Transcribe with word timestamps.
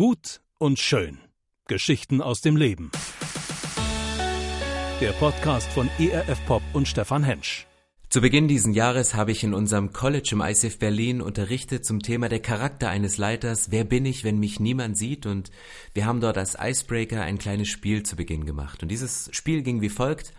Gut 0.00 0.40
und 0.56 0.78
schön. 0.78 1.18
Geschichten 1.68 2.22
aus 2.22 2.40
dem 2.40 2.56
Leben. 2.56 2.90
Der 4.98 5.12
Podcast 5.12 5.68
von 5.72 5.90
ERF 5.98 6.42
Pop 6.46 6.62
und 6.72 6.88
Stefan 6.88 7.22
Hensch. 7.22 7.66
Zu 8.08 8.22
Beginn 8.22 8.48
dieses 8.48 8.74
Jahres 8.74 9.14
habe 9.14 9.32
ich 9.32 9.44
in 9.44 9.52
unserem 9.52 9.92
College 9.92 10.30
im 10.32 10.40
ICF 10.40 10.78
Berlin 10.78 11.20
unterrichtet 11.20 11.84
zum 11.84 12.00
Thema 12.00 12.30
der 12.30 12.40
Charakter 12.40 12.88
eines 12.88 13.18
Leiters. 13.18 13.72
Wer 13.72 13.84
bin 13.84 14.06
ich, 14.06 14.24
wenn 14.24 14.38
mich 14.38 14.58
niemand 14.58 14.96
sieht? 14.96 15.26
Und 15.26 15.50
wir 15.92 16.06
haben 16.06 16.22
dort 16.22 16.38
als 16.38 16.56
Icebreaker 16.58 17.20
ein 17.20 17.36
kleines 17.36 17.68
Spiel 17.68 18.02
zu 18.02 18.16
Beginn 18.16 18.46
gemacht. 18.46 18.82
Und 18.82 18.88
dieses 18.88 19.28
Spiel 19.32 19.60
ging 19.60 19.82
wie 19.82 19.90
folgt. 19.90 20.32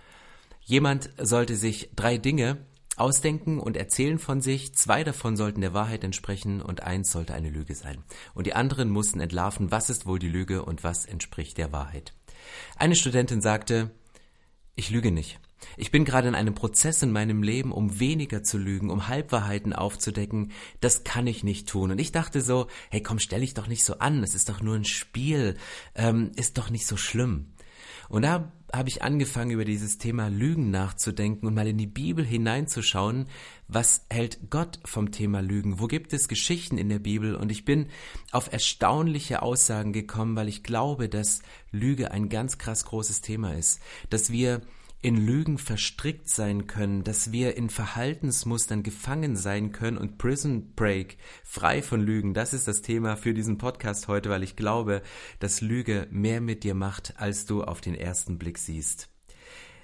Jemand 0.62 1.12
sollte 1.20 1.56
sich 1.56 1.92
drei 1.96 2.18
Dinge 2.18 2.66
ausdenken 3.02 3.60
und 3.60 3.76
erzählen 3.76 4.20
von 4.20 4.42
sich. 4.42 4.76
Zwei 4.76 5.04
davon 5.04 5.36
sollten 5.36 5.62
der 5.62 5.74
Wahrheit 5.74 6.04
entsprechen 6.04 6.62
und 6.62 6.84
eins 6.84 7.12
sollte 7.12 7.34
eine 7.34 7.50
Lüge 7.50 7.76
sein. 7.76 8.04
Und 8.34 8.48
die 8.48 8.54
anderen 8.54 8.90
mussten 8.90 9.20
entlarven, 9.20 9.72
was 9.72 9.90
ist 9.90 10.06
wohl 10.06 10.20
die 10.20 10.30
Lüge 10.30 10.64
und 10.64 10.84
was 10.84 11.06
entspricht 11.06 11.58
der 11.58 11.72
Wahrheit. 11.72 12.14
Eine 12.78 12.96
Studentin 12.96 13.42
sagte, 13.42 13.92
ich 14.76 14.90
lüge 14.90 15.12
nicht. 15.12 15.40
Ich 15.78 15.92
bin 15.92 16.06
gerade 16.06 16.28
in 16.28 16.36
einem 16.36 16.56
Prozess 16.56 17.04
in 17.04 17.12
meinem 17.12 17.44
Leben, 17.44 17.72
um 17.72 18.00
weniger 18.00 18.44
zu 18.44 18.58
lügen, 18.58 18.90
um 18.90 19.08
Halbwahrheiten 19.08 19.74
aufzudecken. 19.74 20.52
Das 20.80 21.04
kann 21.04 21.28
ich 21.28 21.44
nicht 21.44 21.70
tun. 21.70 21.92
Und 21.92 22.00
ich 22.00 22.12
dachte 22.12 22.42
so, 22.42 22.68
hey 22.90 23.02
komm, 23.02 23.20
stell 23.20 23.42
dich 23.42 23.54
doch 23.54 23.68
nicht 23.68 23.84
so 23.84 24.00
an. 24.00 24.24
Es 24.24 24.36
ist 24.36 24.50
doch 24.50 24.62
nur 24.62 24.76
ein 24.76 24.86
Spiel. 24.86 25.58
Ähm, 25.96 26.32
ist 26.36 26.58
doch 26.58 26.70
nicht 26.70 26.88
so 26.88 26.98
schlimm. 26.98 27.54
Und 28.12 28.24
da 28.24 28.52
habe 28.74 28.90
ich 28.90 29.04
angefangen, 29.04 29.52
über 29.52 29.64
dieses 29.64 29.98
Thema 29.98 30.28
Lügen 30.28 30.70
nachzudenken 30.70 31.48
und 31.48 31.54
mal 31.54 31.68
in 31.68 31.78
die 31.78 31.88
Bibel 31.88 32.26
hineinzuschauen, 32.26 33.28
was 33.70 34.06
hält 34.10 34.50
Gott 34.50 34.80
vom 34.84 35.12
Thema 35.12 35.42
Lügen? 35.42 35.80
Wo 35.80 35.88
gibt 35.88 36.12
es 36.12 36.28
Geschichten 36.28 36.78
in 36.78 36.90
der 36.90 37.00
Bibel? 37.00 37.36
Und 37.36 37.54
ich 37.54 37.64
bin 37.64 37.88
auf 38.34 38.52
erstaunliche 38.52 39.42
Aussagen 39.42 39.94
gekommen, 39.94 40.36
weil 40.36 40.50
ich 40.50 40.62
glaube, 40.62 41.08
dass 41.08 41.42
Lüge 41.72 42.12
ein 42.12 42.28
ganz 42.28 42.58
krass 42.58 42.84
großes 42.84 43.22
Thema 43.22 43.54
ist, 43.54 43.80
dass 44.10 44.30
wir 44.30 44.62
in 45.04 45.18
Lügen 45.18 45.58
verstrickt 45.58 46.30
sein 46.30 46.68
können, 46.68 47.04
dass 47.04 47.32
wir 47.32 47.58
in 47.58 47.72
Verhaltensmustern 47.72 48.84
gefangen 48.84 49.36
sein 49.36 49.72
können 49.72 49.98
und 49.98 50.20
Prison 50.20 50.74
Break 50.76 51.18
frei 51.44 51.82
von 51.82 52.02
Lügen. 52.02 52.36
Das 52.36 52.54
ist 52.54 52.68
das 52.68 52.84
Thema 52.84 53.16
für 53.18 53.34
diesen 53.34 53.58
Podcast 53.58 54.08
heute, 54.08 54.30
weil 54.30 54.44
ich 54.44 54.56
glaube, 54.56 55.02
dass 55.40 55.62
Lüge 55.62 56.08
mehr 56.12 56.40
mit 56.40 56.64
dir 56.64 56.76
macht, 56.76 57.16
als 57.18 57.48
du 57.48 57.64
auf 57.64 57.82
den 57.82 57.96
ersten 57.96 58.38
Blick 58.38 58.60
siehst. 58.60 59.10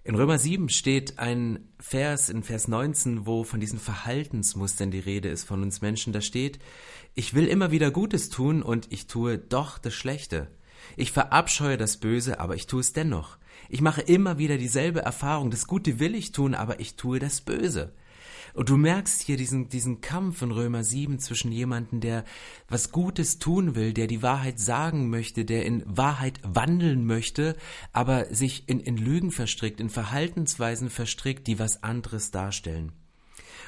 In 0.04 0.14
Römer 0.16 0.38
7 0.38 0.70
steht 0.70 1.18
ein 1.18 1.68
Vers 1.80 2.30
in 2.30 2.44
Vers 2.44 2.68
19, 2.68 3.26
wo 3.26 3.44
von 3.44 3.60
diesen 3.60 3.80
Verhaltensmustern 3.80 4.92
die 4.92 5.00
Rede 5.00 5.30
ist 5.30 5.46
von 5.46 5.64
uns 5.64 5.82
Menschen. 5.82 6.14
Da 6.14 6.22
steht, 6.22 6.60
ich 7.16 7.34
will 7.34 7.48
immer 7.48 7.72
wieder 7.72 7.90
Gutes 7.90 8.30
tun 8.30 8.62
und 8.62 8.92
ich 8.92 9.08
tue 9.08 9.40
doch 9.40 9.80
das 9.80 9.96
Schlechte. 9.96 10.48
Ich 10.96 11.12
verabscheue 11.12 11.76
das 11.76 11.98
Böse, 11.98 12.40
aber 12.40 12.56
ich 12.56 12.68
tue 12.68 12.80
es 12.80 12.94
dennoch. 12.94 13.38
Ich 13.70 13.82
mache 13.82 14.02
immer 14.02 14.38
wieder 14.38 14.58
dieselbe 14.58 15.02
Erfahrung. 15.02 15.52
Das 15.52 15.68
Gute 15.68 16.00
will 16.00 16.16
ich 16.16 16.32
tun, 16.32 16.56
aber 16.56 16.80
ich 16.80 16.96
tue 16.96 17.20
das 17.20 17.42
Böse. 17.42 17.94
Und 18.54 18.70
du 18.70 18.78
merkst 18.78 19.22
hier 19.22 19.38
diesen, 19.38 19.70
diesen 19.70 20.02
Kampf 20.02 20.42
in 20.42 20.50
Römer 20.50 20.84
7 20.84 21.20
zwischen 21.20 21.52
jemandem, 21.52 22.00
der 22.00 22.24
was 22.68 22.92
Gutes 22.92 23.38
tun 23.38 23.76
will, 23.76 23.94
der 23.94 24.08
die 24.08 24.24
Wahrheit 24.24 24.60
sagen 24.60 25.12
möchte, 25.12 25.46
der 25.46 25.64
in 25.66 25.84
Wahrheit 25.86 26.40
wandeln 26.44 27.06
möchte, 27.06 27.56
aber 27.94 28.34
sich 28.34 28.68
in, 28.68 28.80
in 28.80 28.98
Lügen 28.98 29.30
verstrickt, 29.30 29.80
in 29.80 29.92
Verhaltensweisen 29.92 30.90
verstrickt, 30.90 31.46
die 31.46 31.60
was 31.60 31.84
anderes 31.84 32.32
darstellen. 32.32 32.94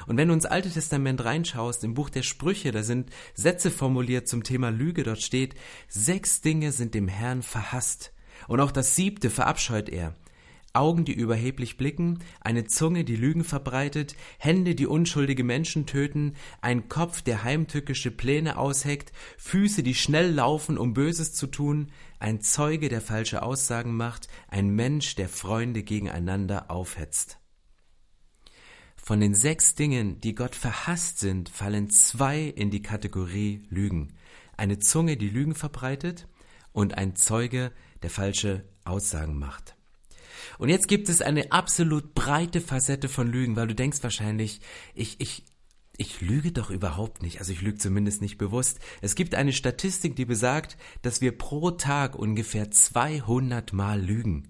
Und 0.06 0.16
wenn 0.16 0.26
du 0.28 0.34
ins 0.34 0.46
Alte 0.46 0.70
Testament 0.70 1.22
reinschaust, 1.24 1.84
im 1.84 1.94
Buch 1.94 2.10
der 2.10 2.22
Sprüche, 2.22 2.72
da 2.72 2.82
sind 2.82 3.10
Sätze 3.34 3.70
formuliert 3.70 4.26
zum 4.28 4.42
Thema 4.42 4.70
Lüge, 4.70 5.04
dort 5.04 5.22
steht, 5.22 5.54
sechs 5.88 6.40
Dinge 6.40 6.72
sind 6.72 6.94
dem 6.94 7.06
Herrn 7.06 7.42
verhasst, 7.42 8.12
und 8.48 8.60
auch 8.60 8.70
das 8.70 8.96
siebte 8.96 9.30
verabscheut 9.30 9.88
er. 9.88 10.14
Augen, 10.72 11.04
die 11.04 11.12
überheblich 11.12 11.76
blicken, 11.76 12.20
eine 12.40 12.64
Zunge, 12.64 13.04
die 13.04 13.16
Lügen 13.16 13.42
verbreitet, 13.42 14.14
Hände, 14.38 14.76
die 14.76 14.86
unschuldige 14.86 15.42
Menschen 15.42 15.86
töten, 15.86 16.36
ein 16.60 16.88
Kopf, 16.88 17.22
der 17.22 17.42
heimtückische 17.42 18.12
Pläne 18.12 18.56
ausheckt, 18.56 19.12
Füße, 19.36 19.82
die 19.82 19.94
schnell 19.94 20.30
laufen, 20.32 20.78
um 20.78 20.94
Böses 20.94 21.32
zu 21.32 21.48
tun, 21.48 21.90
ein 22.20 22.40
Zeuge, 22.40 22.88
der 22.88 23.00
falsche 23.00 23.42
Aussagen 23.42 23.96
macht, 23.96 24.28
ein 24.48 24.70
Mensch, 24.70 25.16
der 25.16 25.28
Freunde 25.28 25.82
gegeneinander 25.82 26.70
aufhetzt. 26.70 27.38
Von 28.94 29.18
den 29.18 29.34
sechs 29.34 29.74
Dingen, 29.74 30.20
die 30.20 30.36
Gott 30.36 30.54
verhasst 30.54 31.18
sind, 31.18 31.48
fallen 31.48 31.90
zwei 31.90 32.42
in 32.42 32.70
die 32.70 32.82
Kategorie 32.82 33.64
Lügen. 33.70 34.12
Eine 34.56 34.78
Zunge, 34.78 35.16
die 35.16 35.30
Lügen 35.30 35.56
verbreitet, 35.56 36.28
und 36.72 36.96
ein 36.96 37.16
Zeuge, 37.16 37.72
der 38.02 38.10
falsche 38.10 38.64
Aussagen 38.84 39.38
macht. 39.38 39.76
Und 40.58 40.68
jetzt 40.68 40.88
gibt 40.88 41.08
es 41.08 41.22
eine 41.22 41.52
absolut 41.52 42.14
breite 42.14 42.60
Facette 42.60 43.08
von 43.08 43.30
Lügen, 43.30 43.56
weil 43.56 43.68
du 43.68 43.74
denkst 43.74 44.02
wahrscheinlich, 44.02 44.60
ich, 44.94 45.20
ich, 45.20 45.44
ich 45.96 46.20
lüge 46.20 46.52
doch 46.52 46.70
überhaupt 46.70 47.22
nicht. 47.22 47.38
Also 47.38 47.52
ich 47.52 47.62
lüge 47.62 47.78
zumindest 47.78 48.22
nicht 48.22 48.38
bewusst. 48.38 48.78
Es 49.00 49.14
gibt 49.14 49.34
eine 49.34 49.52
Statistik, 49.52 50.16
die 50.16 50.24
besagt, 50.24 50.76
dass 51.02 51.20
wir 51.20 51.36
pro 51.36 51.70
Tag 51.72 52.14
ungefähr 52.14 52.70
200 52.70 53.72
Mal 53.72 54.00
lügen. 54.00 54.48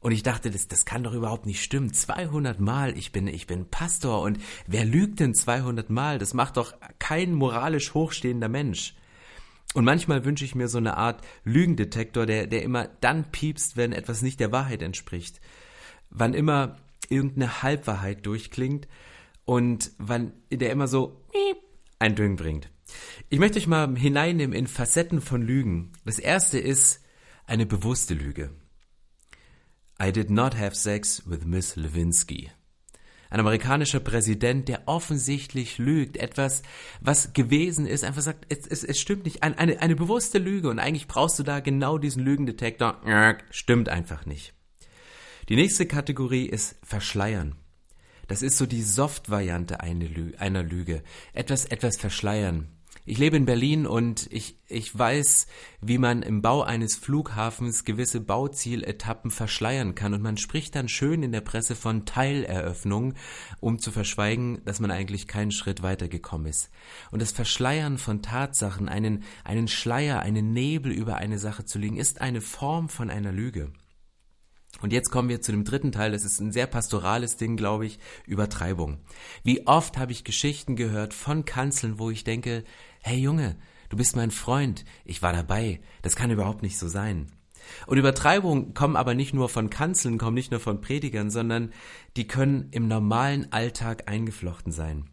Und 0.00 0.12
ich 0.12 0.22
dachte, 0.22 0.50
das, 0.50 0.68
das 0.68 0.84
kann 0.84 1.02
doch 1.02 1.12
überhaupt 1.12 1.46
nicht 1.46 1.62
stimmen. 1.62 1.92
200 1.92 2.60
Mal, 2.60 2.96
ich 2.96 3.12
bin, 3.12 3.26
ich 3.26 3.46
bin 3.46 3.68
Pastor 3.68 4.22
und 4.22 4.38
wer 4.66 4.84
lügt 4.84 5.20
denn 5.20 5.34
200 5.34 5.90
Mal? 5.90 6.18
Das 6.18 6.34
macht 6.34 6.56
doch 6.56 6.74
kein 6.98 7.32
moralisch 7.32 7.94
hochstehender 7.94 8.48
Mensch. 8.48 8.94
Und 9.74 9.84
manchmal 9.84 10.24
wünsche 10.24 10.44
ich 10.44 10.54
mir 10.54 10.68
so 10.68 10.78
eine 10.78 10.96
Art 10.96 11.22
Lügendetektor, 11.44 12.26
der, 12.26 12.46
der 12.46 12.62
immer 12.62 12.88
dann 13.00 13.30
piepst, 13.30 13.76
wenn 13.76 13.92
etwas 13.92 14.22
nicht 14.22 14.40
der 14.40 14.52
Wahrheit 14.52 14.82
entspricht. 14.82 15.40
Wann 16.10 16.34
immer 16.34 16.76
irgendeine 17.10 17.62
Halbwahrheit 17.62 18.24
durchklingt 18.26 18.88
und 19.44 19.92
wann 19.98 20.32
der 20.50 20.70
immer 20.72 20.88
so 20.88 21.24
ein 21.98 22.14
Ding 22.14 22.36
bringt. 22.36 22.70
Ich 23.28 23.38
möchte 23.38 23.58
euch 23.58 23.66
mal 23.66 23.94
hineinnehmen 23.96 24.56
in 24.56 24.66
Facetten 24.66 25.20
von 25.20 25.42
Lügen. 25.42 25.92
Das 26.04 26.18
erste 26.18 26.58
ist 26.58 27.04
eine 27.46 27.66
bewusste 27.66 28.14
Lüge. 28.14 28.50
I 30.00 30.12
did 30.12 30.30
not 30.30 30.56
have 30.56 30.74
sex 30.74 31.22
with 31.26 31.44
Miss 31.44 31.76
Lewinsky 31.76 32.50
ein 33.30 33.40
amerikanischer 33.40 34.00
Präsident, 34.00 34.68
der 34.68 34.82
offensichtlich 34.86 35.78
lügt, 35.78 36.16
etwas, 36.16 36.62
was 37.00 37.32
gewesen 37.32 37.86
ist, 37.86 38.04
einfach 38.04 38.22
sagt, 38.22 38.46
es, 38.48 38.66
es, 38.66 38.84
es 38.84 38.98
stimmt 38.98 39.24
nicht, 39.24 39.42
eine, 39.42 39.58
eine, 39.58 39.80
eine 39.80 39.96
bewusste 39.96 40.38
Lüge 40.38 40.70
und 40.70 40.78
eigentlich 40.78 41.08
brauchst 41.08 41.38
du 41.38 41.42
da 41.42 41.60
genau 41.60 41.98
diesen 41.98 42.24
Lügendetektor, 42.24 43.00
stimmt 43.50 43.88
einfach 43.88 44.24
nicht. 44.26 44.54
Die 45.48 45.56
nächste 45.56 45.86
Kategorie 45.86 46.46
ist 46.46 46.76
Verschleiern. 46.82 47.56
Das 48.26 48.42
ist 48.42 48.58
so 48.58 48.66
die 48.66 48.82
Soft-Variante 48.82 49.80
einer 49.80 50.62
Lüge. 50.62 51.02
Etwas, 51.32 51.64
etwas 51.64 51.96
verschleiern. 51.96 52.68
Ich 53.10 53.16
lebe 53.16 53.38
in 53.38 53.46
Berlin 53.46 53.86
und 53.86 54.28
ich, 54.30 54.56
ich 54.68 54.96
weiß, 54.96 55.46
wie 55.80 55.96
man 55.96 56.20
im 56.20 56.42
Bau 56.42 56.60
eines 56.60 56.94
Flughafens 56.94 57.86
gewisse 57.86 58.20
Bauzieletappen 58.20 59.30
verschleiern 59.30 59.94
kann 59.94 60.12
und 60.12 60.20
man 60.20 60.36
spricht 60.36 60.74
dann 60.74 60.90
schön 60.90 61.22
in 61.22 61.32
der 61.32 61.40
Presse 61.40 61.74
von 61.74 62.04
Teileröffnung, 62.04 63.14
um 63.60 63.78
zu 63.78 63.92
verschweigen, 63.92 64.62
dass 64.66 64.78
man 64.78 64.90
eigentlich 64.90 65.26
keinen 65.26 65.52
Schritt 65.52 65.82
weitergekommen 65.82 66.48
ist. 66.48 66.68
Und 67.10 67.22
das 67.22 67.32
Verschleiern 67.32 67.96
von 67.96 68.20
Tatsachen, 68.20 68.90
einen, 68.90 69.24
einen 69.42 69.68
Schleier, 69.68 70.20
einen 70.20 70.52
Nebel 70.52 70.92
über 70.92 71.16
eine 71.16 71.38
Sache 71.38 71.64
zu 71.64 71.78
legen, 71.78 71.96
ist 71.96 72.20
eine 72.20 72.42
Form 72.42 72.90
von 72.90 73.08
einer 73.08 73.32
Lüge. 73.32 73.72
Und 74.80 74.92
jetzt 74.92 75.10
kommen 75.10 75.28
wir 75.28 75.40
zu 75.40 75.52
dem 75.52 75.64
dritten 75.64 75.92
Teil, 75.92 76.12
das 76.12 76.24
ist 76.24 76.40
ein 76.40 76.52
sehr 76.52 76.66
pastorales 76.66 77.36
Ding, 77.36 77.56
glaube 77.56 77.86
ich, 77.86 77.98
Übertreibung. 78.26 78.98
Wie 79.42 79.66
oft 79.66 79.98
habe 79.98 80.12
ich 80.12 80.24
Geschichten 80.24 80.76
gehört 80.76 81.14
von 81.14 81.44
Kanzeln, 81.44 81.98
wo 81.98 82.10
ich 82.10 82.24
denke, 82.24 82.64
hey 83.00 83.18
Junge, 83.18 83.56
du 83.88 83.96
bist 83.96 84.14
mein 84.16 84.30
Freund, 84.30 84.84
ich 85.04 85.22
war 85.22 85.32
dabei, 85.32 85.80
das 86.02 86.14
kann 86.14 86.30
überhaupt 86.30 86.62
nicht 86.62 86.78
so 86.78 86.88
sein. 86.88 87.32
Und 87.86 87.98
Übertreibungen 87.98 88.74
kommen 88.74 88.96
aber 88.96 89.14
nicht 89.14 89.34
nur 89.34 89.48
von 89.48 89.68
Kanzeln, 89.68 90.18
kommen 90.18 90.34
nicht 90.34 90.50
nur 90.50 90.60
von 90.60 90.80
Predigern, 90.80 91.30
sondern 91.30 91.72
die 92.16 92.26
können 92.26 92.68
im 92.70 92.88
normalen 92.88 93.52
Alltag 93.52 94.08
eingeflochten 94.08 94.72
sein. 94.72 95.10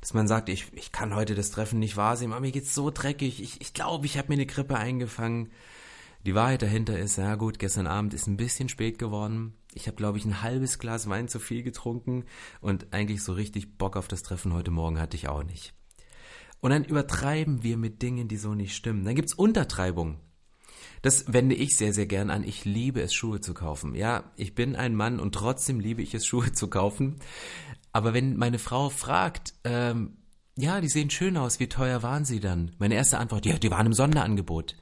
Dass 0.00 0.14
man 0.14 0.28
sagt, 0.28 0.48
ich, 0.48 0.66
ich 0.72 0.92
kann 0.92 1.14
heute 1.14 1.34
das 1.34 1.50
Treffen 1.50 1.78
nicht 1.78 1.96
wahrsehen, 1.96 2.32
aber 2.32 2.40
mir 2.40 2.52
geht's 2.52 2.74
so 2.74 2.90
dreckig, 2.90 3.42
ich, 3.42 3.60
ich 3.60 3.74
glaube, 3.74 4.06
ich 4.06 4.16
habe 4.16 4.28
mir 4.28 4.34
eine 4.34 4.46
Grippe 4.46 4.76
eingefangen. 4.76 5.50
Die 6.26 6.34
Wahrheit 6.34 6.60
dahinter 6.60 6.98
ist, 6.98 7.16
ja 7.16 7.34
gut, 7.36 7.58
gestern 7.58 7.86
Abend 7.86 8.12
ist 8.12 8.26
ein 8.26 8.36
bisschen 8.36 8.68
spät 8.68 8.98
geworden. 8.98 9.54
Ich 9.72 9.86
habe, 9.86 9.96
glaube 9.96 10.18
ich, 10.18 10.24
ein 10.26 10.42
halbes 10.42 10.78
Glas 10.78 11.08
Wein 11.08 11.28
zu 11.28 11.38
viel 11.38 11.62
getrunken 11.62 12.24
und 12.60 12.92
eigentlich 12.92 13.22
so 13.22 13.32
richtig 13.32 13.78
Bock 13.78 13.96
auf 13.96 14.06
das 14.06 14.22
Treffen 14.22 14.52
heute 14.52 14.70
Morgen 14.70 15.00
hatte 15.00 15.16
ich 15.16 15.28
auch 15.28 15.42
nicht. 15.42 15.72
Und 16.60 16.70
dann 16.70 16.84
übertreiben 16.84 17.62
wir 17.62 17.78
mit 17.78 18.02
Dingen, 18.02 18.28
die 18.28 18.36
so 18.36 18.54
nicht 18.54 18.76
stimmen. 18.76 19.04
Dann 19.04 19.14
gibt's 19.14 19.32
Untertreibung. 19.32 20.18
Das 21.00 21.32
wende 21.32 21.54
ich 21.54 21.76
sehr, 21.76 21.94
sehr 21.94 22.06
gern 22.06 22.28
an. 22.28 22.44
Ich 22.44 22.66
liebe 22.66 23.00
es, 23.00 23.14
Schuhe 23.14 23.40
zu 23.40 23.54
kaufen. 23.54 23.94
Ja, 23.94 24.24
ich 24.36 24.54
bin 24.54 24.76
ein 24.76 24.94
Mann 24.94 25.20
und 25.20 25.34
trotzdem 25.34 25.80
liebe 25.80 26.02
ich 26.02 26.12
es, 26.12 26.26
Schuhe 26.26 26.52
zu 26.52 26.68
kaufen. 26.68 27.16
Aber 27.92 28.12
wenn 28.12 28.36
meine 28.36 28.58
Frau 28.58 28.90
fragt, 28.90 29.54
ähm, 29.64 30.18
ja, 30.56 30.82
die 30.82 30.88
sehen 30.88 31.08
schön 31.08 31.38
aus, 31.38 31.58
wie 31.60 31.68
teuer 31.68 32.02
waren 32.02 32.26
sie 32.26 32.40
dann? 32.40 32.72
Meine 32.78 32.94
erste 32.94 33.18
Antwort, 33.18 33.46
ja, 33.46 33.58
die 33.58 33.70
waren 33.70 33.86
im 33.86 33.94
Sonderangebot. 33.94 34.76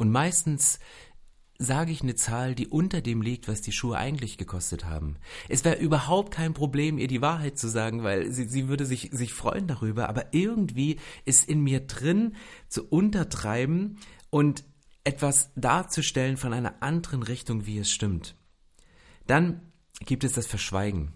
Und 0.00 0.10
meistens 0.10 0.78
sage 1.58 1.92
ich 1.92 2.00
eine 2.00 2.14
Zahl, 2.14 2.54
die 2.54 2.68
unter 2.68 3.02
dem 3.02 3.20
liegt, 3.20 3.48
was 3.48 3.60
die 3.60 3.70
Schuhe 3.70 3.98
eigentlich 3.98 4.38
gekostet 4.38 4.86
haben. 4.86 5.18
Es 5.50 5.62
wäre 5.62 5.76
überhaupt 5.78 6.32
kein 6.32 6.54
Problem, 6.54 6.96
ihr 6.96 7.06
die 7.06 7.20
Wahrheit 7.20 7.58
zu 7.58 7.68
sagen, 7.68 8.02
weil 8.02 8.32
sie, 8.32 8.44
sie 8.48 8.68
würde 8.68 8.86
sich, 8.86 9.10
sich 9.12 9.34
freuen 9.34 9.66
darüber, 9.66 10.08
aber 10.08 10.32
irgendwie 10.32 10.98
ist 11.26 11.46
in 11.46 11.60
mir 11.60 11.80
drin 11.80 12.34
zu 12.70 12.88
untertreiben 12.88 13.98
und 14.30 14.64
etwas 15.04 15.50
darzustellen 15.54 16.38
von 16.38 16.54
einer 16.54 16.82
anderen 16.82 17.22
Richtung, 17.22 17.66
wie 17.66 17.76
es 17.76 17.90
stimmt. 17.90 18.36
Dann 19.26 19.60
gibt 20.06 20.24
es 20.24 20.32
das 20.32 20.46
Verschweigen. 20.46 21.12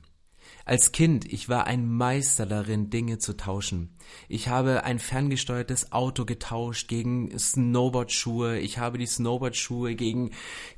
Als 0.67 0.93
Kind, 0.93 1.31
ich 1.31 1.51
war 1.51 1.67
ein 1.67 1.87
Meister 1.87 2.47
darin, 2.47 2.89
Dinge 2.89 3.19
zu 3.19 3.37
tauschen. 3.37 3.95
Ich 4.29 4.49
habe 4.49 4.85
ein 4.85 4.99
ferngesteuertes 4.99 5.93
Auto 5.93 6.25
getauscht 6.25 6.89
gegen 6.89 7.39
Snowboardschuhe. 7.39 8.59
Ich 8.61 8.79
habe 8.79 8.97
die 8.97 9.07
Snowboardschuhe 9.07 9.95
gegen, 9.95 10.31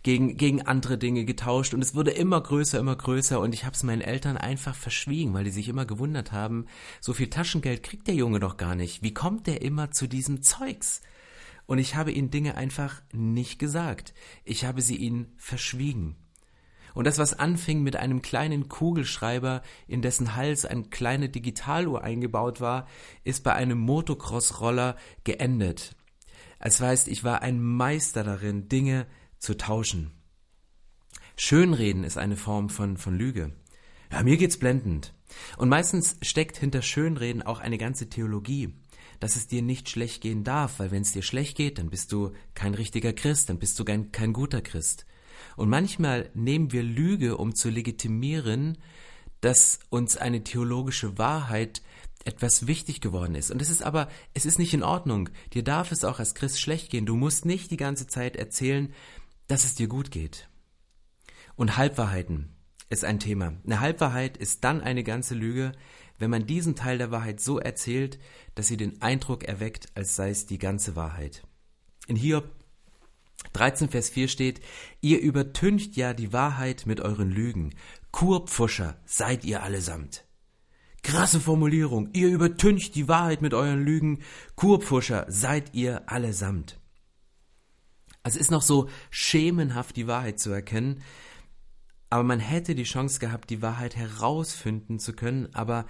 gegen, 0.03 0.37
gegen 0.37 0.63
andere 0.63 0.99
Dinge 0.99 1.25
getauscht 1.25 1.73
und 1.73 1.83
es 1.83 1.95
wurde 1.95 2.11
immer 2.11 2.41
größer, 2.41 2.81
immer 2.81 2.97
größer 2.97 3.39
und 3.39 3.55
ich 3.55 3.65
habe 3.65 3.77
es 3.77 3.85
meinen 3.85 4.01
Eltern 4.01 4.37
einfach 4.37 4.75
verschwiegen, 4.75 5.35
weil 5.35 5.45
die 5.45 5.51
sich 5.53 5.69
immer 5.69 5.87
gewundert 5.87 6.33
haben, 6.33 6.67
so 7.01 7.13
viel 7.13 7.31
Taschengeld 7.31 7.85
kriegt 7.85 8.09
der 8.09 8.17
Junge 8.17 8.41
doch 8.41 8.57
gar 8.57 8.75
nicht. 8.75 9.05
Wie 9.05 9.15
kommt 9.15 9.47
der 9.47 9.63
immer 9.63 9.93
zu 9.93 10.09
diesem 10.09 10.43
Zeugs? 10.43 11.01
Und 11.67 11.79
ich 11.79 11.95
habe 11.95 12.11
ihnen 12.11 12.31
Dinge 12.31 12.57
einfach 12.57 13.03
nicht 13.13 13.61
gesagt. 13.61 14.15
Ich 14.45 14.65
habe 14.65 14.83
sie 14.83 14.97
ihnen 14.97 15.33
verschwiegen. 15.37 16.17
Und 16.97 17.05
das, 17.05 17.19
was 17.19 17.39
anfing 17.39 17.83
mit 17.83 17.95
einem 17.95 18.23
kleinen 18.23 18.71
Kugelschreiber, 18.71 19.61
in 19.87 20.01
dessen 20.01 20.35
Hals 20.35 20.65
eine 20.65 20.85
kleine 20.85 21.29
Digitaluhr 21.29 22.03
eingebaut 22.03 22.63
war, 22.63 22.89
ist 23.23 23.45
bei 23.45 23.53
einem 23.53 23.77
Motocross-Roller 23.77 24.97
geendet. 25.23 25.95
Es 26.59 26.81
heißt, 26.81 27.09
ich 27.09 27.23
war 27.23 27.43
ein 27.43 27.63
Meister 27.63 28.25
darin, 28.25 28.71
Dinge 28.71 29.07
zu 29.39 29.59
tauschen. 29.59 30.11
Schönreden 31.37 32.03
ist 32.03 32.17
eine 32.17 32.35
Form 32.35 32.71
von, 32.71 32.97
von 32.97 33.15
Lüge. 33.15 33.53
Ja, 34.11 34.23
mir 34.23 34.39
geht's 34.39 34.57
blendend. 34.57 35.13
Und 35.59 35.69
meistens 35.69 36.17
steckt 36.23 36.57
hinter 36.57 36.81
Schönreden 36.81 37.43
auch 37.43 37.61
eine 37.61 37.77
ganze 37.77 38.09
Theologie 38.09 38.73
dass 39.19 39.37
es 39.37 39.47
dir 39.47 39.63
nicht 39.63 39.89
schlecht 39.89 40.21
gehen 40.21 40.45
darf, 40.45 40.79
weil 40.79 40.91
wenn 40.91 41.01
es 41.01 41.13
dir 41.13 41.23
schlecht 41.23 41.57
geht, 41.57 41.79
dann 41.79 41.89
bist 41.89 42.13
du 42.13 42.33
kein 42.53 42.75
richtiger 42.75 43.15
Christ, 43.15 43.49
dann 43.49 43.59
bist 43.59 43.79
du 43.79 43.85
kein, 43.85 44.13
kein 44.13 44.35
guter 44.35 44.61
Christ. 44.61 45.07
Und 45.57 45.69
manchmal 45.69 46.31
nehmen 46.35 46.73
wir 46.73 46.83
Lüge, 46.83 47.37
um 47.37 47.55
zu 47.55 47.71
legitimieren, 47.71 48.79
dass 49.41 49.81
uns 49.91 50.17
eine 50.17 50.45
theologische 50.45 51.19
Wahrheit 51.19 51.83
etwas 52.25 52.67
wichtig 52.67 53.01
geworden 53.01 53.35
ist. 53.35 53.51
Und 53.51 53.63
es 53.63 53.71
ist 53.71 53.83
aber, 53.83 54.09
es 54.35 54.47
ist 54.47 54.59
nicht 54.59 54.75
in 54.75 54.83
Ordnung. 54.83 55.31
Dir 55.55 55.63
darf 55.63 55.93
es 55.93 56.05
auch 56.05 56.19
als 56.19 56.35
Christ 56.35 56.61
schlecht 56.61 56.91
gehen. 56.91 57.07
Du 57.07 57.17
musst 57.17 57.45
nicht 57.45 57.71
die 57.71 57.77
ganze 57.77 58.07
Zeit 58.07 58.37
erzählen, 58.37 58.93
dass 59.47 59.65
es 59.65 59.75
dir 59.75 59.89
gut 59.89 60.11
geht. 60.11 60.49
Und 61.55 61.77
Halbwahrheiten 61.77 62.57
ist 62.91 63.05
ein 63.05 63.21
Thema. 63.21 63.55
Eine 63.65 63.81
Halbwahrheit 63.81 64.37
ist 64.37 64.65
dann 64.65 64.81
eine 64.81 65.05
ganze 65.05 65.35
Lüge, 65.35 65.73
wenn 66.19 66.31
man 66.31 66.47
diesen 66.47 66.75
Teil 66.75 66.99
der 66.99 67.11
Wahrheit 67.11 67.41
so 67.41 67.59
erzählt, 67.59 68.19
dass 68.55 68.69
sie 68.69 68.77
den 68.77 69.01
Eindruck 69.03 69.45
erweckt, 69.45 69.89
als 69.95 70.17
sei 70.17 70.31
es 70.31 70.47
die 70.47 70.59
ganze 70.59 70.97
Wahrheit. 70.97 71.47
In 72.09 72.17
Hiob 72.17 72.51
13, 73.53 73.89
Vers 73.89 74.11
4 74.11 74.29
steht, 74.29 74.61
ihr 75.01 75.21
übertüncht 75.21 75.97
ja 75.97 76.15
die 76.15 76.33
Wahrheit 76.33 76.87
mit 76.87 77.01
euren 77.01 77.31
Lügen. 77.31 77.75
Kurpfuscher 78.11 78.97
seid 79.05 79.45
ihr 79.45 79.63
allesamt. 79.63 80.25
Krasse 81.03 81.41
Formulierung. 81.41 82.11
Ihr 82.15 82.29
übertüncht 82.29 82.95
die 82.95 83.09
Wahrheit 83.09 83.43
mit 83.43 83.55
euren 83.55 83.85
Lügen. 83.85 84.21
Kurpfuscher 84.57 85.27
seid 85.29 85.75
ihr 85.75 86.11
allesamt. 86.11 86.81
Also 88.23 88.41
es 88.41 88.47
ist 88.47 88.51
noch 88.51 88.63
so 88.63 88.89
schemenhaft, 89.11 89.95
die 89.97 90.09
Wahrheit 90.09 90.41
zu 90.41 90.51
erkennen, 90.51 91.05
aber 92.11 92.25
man 92.25 92.41
hätte 92.41 92.75
die 92.75 92.83
Chance 92.83 93.21
gehabt, 93.21 93.51
die 93.51 93.63
Wahrheit 93.63 93.95
herausfinden 93.95 94.99
zu 94.99 95.13
können, 95.13 95.55
aber 95.55 95.87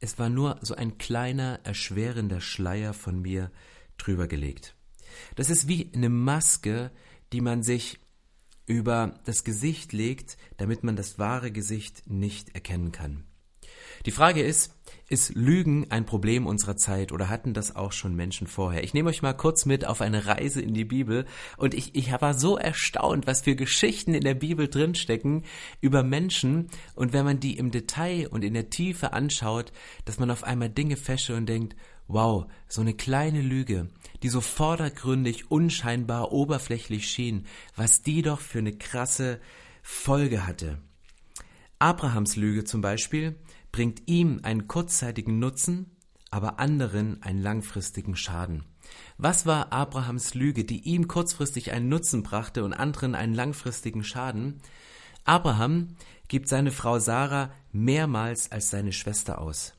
es 0.00 0.18
war 0.18 0.28
nur 0.28 0.58
so 0.60 0.74
ein 0.74 0.98
kleiner, 0.98 1.60
erschwerender 1.64 2.40
Schleier 2.40 2.92
von 2.92 3.22
mir 3.22 3.50
drüber 3.96 4.28
gelegt. 4.28 4.76
Das 5.36 5.50
ist 5.50 5.68
wie 5.68 5.90
eine 5.94 6.08
Maske, 6.08 6.90
die 7.32 7.40
man 7.40 7.62
sich 7.62 7.98
über 8.66 9.18
das 9.24 9.44
Gesicht 9.44 9.92
legt, 9.92 10.36
damit 10.56 10.84
man 10.84 10.96
das 10.96 11.18
wahre 11.18 11.50
Gesicht 11.50 12.08
nicht 12.08 12.54
erkennen 12.54 12.92
kann. 12.92 13.24
Die 14.08 14.12
Frage 14.12 14.40
ist, 14.40 14.74
ist 15.10 15.34
Lügen 15.34 15.90
ein 15.90 16.06
Problem 16.06 16.46
unserer 16.46 16.78
Zeit 16.78 17.12
oder 17.12 17.28
hatten 17.28 17.52
das 17.52 17.76
auch 17.76 17.92
schon 17.92 18.16
Menschen 18.16 18.46
vorher? 18.46 18.82
Ich 18.82 18.94
nehme 18.94 19.10
euch 19.10 19.20
mal 19.20 19.34
kurz 19.34 19.66
mit 19.66 19.84
auf 19.84 20.00
eine 20.00 20.24
Reise 20.24 20.62
in 20.62 20.72
die 20.72 20.86
Bibel 20.86 21.26
und 21.58 21.74
ich, 21.74 21.94
ich 21.94 22.10
war 22.10 22.32
so 22.32 22.56
erstaunt, 22.56 23.26
was 23.26 23.42
für 23.42 23.54
Geschichten 23.54 24.14
in 24.14 24.24
der 24.24 24.32
Bibel 24.32 24.66
drinstecken 24.66 25.44
über 25.82 26.02
Menschen 26.04 26.68
und 26.94 27.12
wenn 27.12 27.26
man 27.26 27.38
die 27.38 27.58
im 27.58 27.70
Detail 27.70 28.28
und 28.28 28.44
in 28.44 28.54
der 28.54 28.70
Tiefe 28.70 29.12
anschaut, 29.12 29.72
dass 30.06 30.18
man 30.18 30.30
auf 30.30 30.42
einmal 30.42 30.70
Dinge 30.70 30.96
fäsche 30.96 31.36
und 31.36 31.44
denkt, 31.44 31.76
wow, 32.06 32.46
so 32.66 32.80
eine 32.80 32.94
kleine 32.94 33.42
Lüge, 33.42 33.88
die 34.22 34.30
so 34.30 34.40
vordergründig, 34.40 35.50
unscheinbar, 35.50 36.32
oberflächlich 36.32 37.10
schien, 37.10 37.44
was 37.76 38.00
die 38.00 38.22
doch 38.22 38.40
für 38.40 38.60
eine 38.60 38.72
krasse 38.72 39.38
Folge 39.82 40.46
hatte. 40.46 40.78
Abrahams 41.78 42.36
Lüge 42.36 42.64
zum 42.64 42.80
Beispiel, 42.80 43.36
bringt 43.72 44.02
ihm 44.06 44.40
einen 44.42 44.68
kurzzeitigen 44.68 45.38
Nutzen, 45.38 45.96
aber 46.30 46.58
anderen 46.58 47.22
einen 47.22 47.42
langfristigen 47.42 48.16
Schaden. 48.16 48.64
Was 49.16 49.46
war 49.46 49.72
Abrahams 49.72 50.34
Lüge, 50.34 50.64
die 50.64 50.80
ihm 50.80 51.08
kurzfristig 51.08 51.72
einen 51.72 51.88
Nutzen 51.88 52.22
brachte 52.22 52.64
und 52.64 52.72
anderen 52.72 53.14
einen 53.14 53.34
langfristigen 53.34 54.04
Schaden? 54.04 54.60
Abraham 55.24 55.96
gibt 56.28 56.48
seine 56.48 56.70
Frau 56.70 56.98
Sarah 56.98 57.52
mehrmals 57.72 58.50
als 58.52 58.70
seine 58.70 58.92
Schwester 58.92 59.40
aus. 59.40 59.77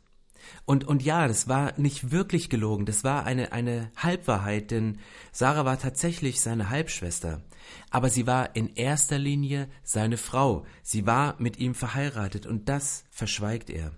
Und, 0.66 0.88
und 0.88 1.04
ja, 1.04 1.28
das 1.28 1.48
war 1.48 1.74
nicht 1.78 2.12
wirklich 2.12 2.50
gelogen, 2.50 2.86
das 2.86 3.04
war 3.04 3.26
eine, 3.26 3.52
eine 3.52 3.92
Halbwahrheit, 3.96 4.72
denn 4.72 5.00
Sarah 5.32 5.66
war 5.66 5.80
tatsächlich 5.80 6.42
seine 6.42 6.70
Halbschwester. 6.70 7.42
Aber 7.90 8.10
sie 8.10 8.28
war 8.28 8.56
in 8.56 8.76
erster 8.76 9.18
Linie 9.18 9.68
seine 9.84 10.18
Frau. 10.18 10.66
Sie 10.82 11.06
war 11.06 11.36
mit 11.40 11.58
ihm 11.58 11.76
verheiratet 11.76 12.46
und 12.46 12.70
das 12.70 13.06
verschweigt 13.12 13.70
er. 13.70 13.92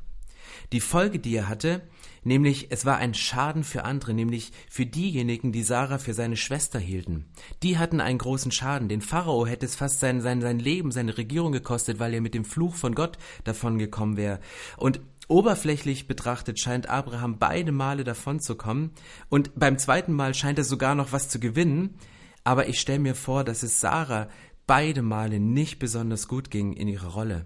Die 0.72 0.80
Folge, 0.80 1.20
die 1.20 1.36
er 1.36 1.50
hatte, 1.50 1.82
nämlich 2.24 2.68
es 2.72 2.86
war 2.86 2.98
ein 2.98 3.14
Schaden 3.14 3.64
für 3.64 3.84
andere, 3.84 4.14
nämlich 4.14 4.52
für 4.70 4.86
diejenigen, 4.86 5.52
die 5.52 5.64
Sarah 5.64 5.98
für 5.98 6.14
seine 6.14 6.38
Schwester 6.38 6.80
hielten. 6.80 7.26
Die 7.64 7.78
hatten 7.78 8.00
einen 8.00 8.18
großen 8.18 8.52
Schaden. 8.52 8.90
Den 8.90 9.02
Pharao 9.02 9.46
hätte 9.46 9.66
es 9.66 9.76
fast 9.76 10.00
sein, 10.00 10.22
sein, 10.22 10.42
sein 10.42 10.60
Leben, 10.60 10.92
seine 10.92 11.18
Regierung 11.18 11.52
gekostet, 11.52 12.00
weil 12.00 12.14
er 12.14 12.22
mit 12.22 12.34
dem 12.34 12.46
Fluch 12.46 12.76
von 12.76 12.96
Gott 12.96 13.18
davon 13.44 13.78
gekommen 13.78 14.18
wäre. 14.18 14.40
Und 14.78 15.02
Oberflächlich 15.32 16.08
betrachtet 16.08 16.60
scheint 16.60 16.90
Abraham 16.90 17.40
beide 17.40 17.72
Male 17.72 18.04
davon 18.04 18.42
zu 18.42 18.56
kommen 18.56 18.92
und 19.30 19.58
beim 19.58 19.78
zweiten 19.78 20.12
Mal 20.12 20.34
scheint 20.34 20.58
er 20.58 20.66
sogar 20.66 20.94
noch 20.94 21.14
was 21.14 21.30
zu 21.30 21.40
gewinnen, 21.40 21.96
aber 22.44 22.68
ich 22.68 22.82
stelle 22.82 23.00
mir 23.00 23.16
vor, 23.16 23.46
dass 23.46 23.64
es 23.64 23.80
Sarah 23.80 24.28
beide 24.68 25.02
Male 25.02 25.40
nicht 25.40 25.80
besonders 25.80 26.28
gut 26.28 26.52
ging 26.52 26.74
in 26.74 26.90
ihrer 26.90 27.14
Rolle. 27.14 27.46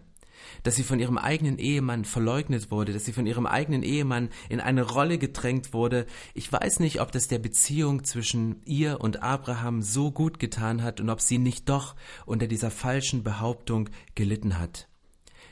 Dass 0.63 0.77
sie 0.77 0.83
von 0.83 0.99
ihrem 0.99 1.19
eigenen 1.19 1.59
Ehemann 1.59 2.05
verleugnet 2.05 2.71
wurde, 2.71 2.91
dass 2.91 3.05
sie 3.05 3.13
von 3.13 3.27
ihrem 3.27 3.45
eigenen 3.45 3.83
Ehemann 3.83 4.29
in 4.49 4.61
eine 4.61 4.81
Rolle 4.81 5.19
gedrängt 5.19 5.71
wurde. 5.71 6.07
Ich 6.33 6.51
weiß 6.51 6.79
nicht, 6.79 7.01
ob 7.01 7.11
das 7.11 7.27
der 7.27 7.37
Beziehung 7.37 8.03
zwischen 8.03 8.63
ihr 8.65 8.99
und 8.99 9.21
Abraham 9.21 9.83
so 9.83 10.11
gut 10.11 10.39
getan 10.39 10.81
hat 10.81 11.01
und 11.01 11.11
ob 11.11 11.21
sie 11.21 11.37
nicht 11.37 11.69
doch 11.69 11.93
unter 12.25 12.47
dieser 12.47 12.71
falschen 12.71 13.21
Behauptung 13.21 13.91
gelitten 14.15 14.57
hat. 14.57 14.87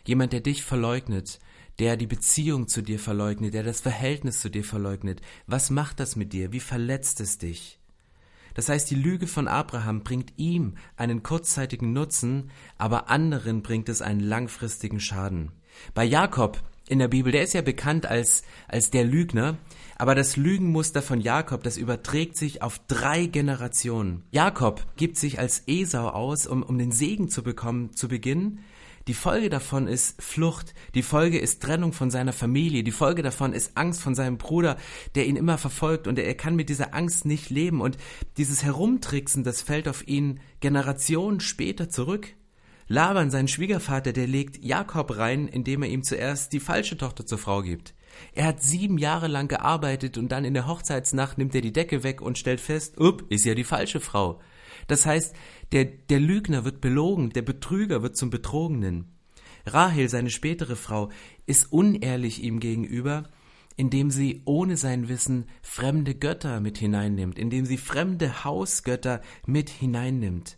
Jemand, 0.04 0.34
der 0.34 0.42
dich 0.42 0.63
verleugnet, 0.63 1.40
der 1.80 1.98
die 1.98 2.08
Beziehung 2.08 2.68
zu 2.68 2.82
dir 2.82 3.00
verleugnet, 3.00 3.53
der 3.53 3.63
das 3.63 3.82
Verhältnis 3.82 4.42
zu 4.42 4.50
dir 4.50 4.63
verleugnet. 4.63 5.22
Was 5.48 5.70
macht 5.70 6.00
das 6.00 6.15
mit 6.15 6.34
dir? 6.34 6.51
Wie 6.51 6.60
verletzt 6.60 7.20
es 7.20 7.38
dich? 7.38 7.80
Das 8.53 8.70
heißt, 8.70 8.89
die 8.92 8.96
Lüge 8.96 9.27
von 9.27 9.48
Abraham 9.48 10.03
bringt 10.03 10.34
ihm 10.38 10.75
einen 10.96 11.24
kurzzeitigen 11.24 11.92
Nutzen, 11.92 12.51
aber 12.77 13.10
anderen 13.10 13.63
bringt 13.63 13.89
es 13.89 14.01
einen 14.01 14.20
langfristigen 14.20 15.00
Schaden. 15.00 15.51
Bei 15.94 16.03
Jakob 16.03 16.62
in 16.88 17.00
der 17.00 17.08
Bibel, 17.08 17.32
der 17.32 17.44
ist 17.44 17.53
ja 17.53 17.62
bekannt 17.62 18.06
als, 18.06 18.44
als 18.68 18.92
der 18.92 19.06
Lügner, 19.06 19.58
aber 19.98 20.15
das 20.15 20.36
Lügenmuster 20.36 21.01
von 21.01 21.22
Jakob, 21.22 21.63
das 21.63 21.77
überträgt 21.77 22.36
sich 22.36 22.62
auf 22.62 22.80
drei 22.88 23.25
Generationen. 23.25 24.24
Jakob 24.32 24.86
gibt 24.98 25.18
sich 25.18 25.39
als 25.39 25.63
Esau 25.65 26.10
aus, 26.10 26.46
um, 26.46 26.62
um 26.62 26.77
den 26.77 26.92
Segen 26.92 27.30
zu 27.30 27.42
bekommen 27.42 27.96
zu 27.96 28.08
Beginn, 28.08 28.60
die 29.07 29.13
Folge 29.13 29.50
davon 29.50 29.88
ist 29.88 30.22
Flucht, 30.22 30.74
die 30.95 31.03
Folge 31.03 31.38
ist 31.38 31.62
Trennung 31.62 31.91
von 31.91 32.10
seiner 32.10 32.31
Familie, 32.31 32.83
die 32.83 32.91
Folge 32.91 33.22
davon 33.22 33.51
ist 33.53 33.75
Angst 33.75 34.01
von 34.01 34.15
seinem 34.15 34.38
Bruder, 34.38 34.77
der 35.15 35.27
ihn 35.27 35.36
immer 35.36 35.57
verfolgt 35.57 36.07
und 36.07 36.17
er 36.17 36.36
kann 36.36 36.55
mit 36.55 36.69
dieser 36.69 36.93
Angst 36.93 37.25
nicht 37.25 37.50
leben 37.50 37.81
und 37.81 37.98
dieses 38.38 38.63
Herumtricksen, 38.63 39.43
das 39.43 39.62
fällt 39.62 39.88
auf 39.88 40.07
ihn 40.07 40.39
Generationen 40.62 41.41
später 41.41 41.89
zurück. 41.89 42.29
Laban, 42.88 43.31
sein 43.31 43.48
Schwiegervater, 43.48 44.13
der 44.13 44.27
legt 44.27 44.63
Jakob 44.63 45.17
rein, 45.17 45.48
indem 45.48 45.83
er 45.83 45.89
ihm 45.89 46.03
zuerst 46.03 46.53
die 46.53 46.60
falsche 46.60 46.98
Tochter 46.98 47.25
zur 47.25 47.38
Frau 47.38 47.62
gibt. 47.62 47.93
Er 48.33 48.45
hat 48.45 48.62
sieben 48.62 48.98
Jahre 48.98 49.27
lang 49.27 49.48
gearbeitet 49.48 50.17
und 50.17 50.31
dann 50.31 50.45
in 50.45 50.53
der 50.53 50.67
Hochzeitsnacht 50.67 51.38
nimmt 51.38 51.55
er 51.55 51.62
die 51.62 51.74
Decke 51.74 52.03
weg 52.03 52.22
und 52.22 52.38
stellt 52.38 52.62
fest, 52.62 53.00
up, 53.00 53.24
ist 53.29 53.45
ja 53.45 53.55
die 53.55 53.63
falsche 53.63 54.00
Frau. 54.00 54.39
Das 54.88 55.06
heißt, 55.06 55.36
der, 55.72 55.86
der 55.86 56.20
Lügner 56.20 56.66
wird 56.66 56.82
belogen, 56.82 57.32
der 57.32 57.42
Betrüger 57.42 58.02
wird 58.02 58.18
zum 58.18 58.30
Betrogenen. 58.30 59.13
Rahel, 59.66 60.10
seine 60.10 60.30
spätere 60.30 60.75
Frau, 60.75 61.10
ist 61.46 61.72
unehrlich 61.72 62.44
ihm 62.44 62.60
gegenüber, 62.60 63.30
indem 63.75 64.12
sie 64.12 64.42
ohne 64.46 64.78
sein 64.78 65.10
Wissen 65.10 65.46
fremde 65.62 66.16
Götter 66.16 66.60
mit 66.60 66.78
hineinnimmt, 66.78 67.40
indem 67.40 67.66
sie 67.66 67.78
fremde 67.78 68.44
Hausgötter 68.44 69.22
mit 69.46 69.70
hineinnimmt. 69.70 70.58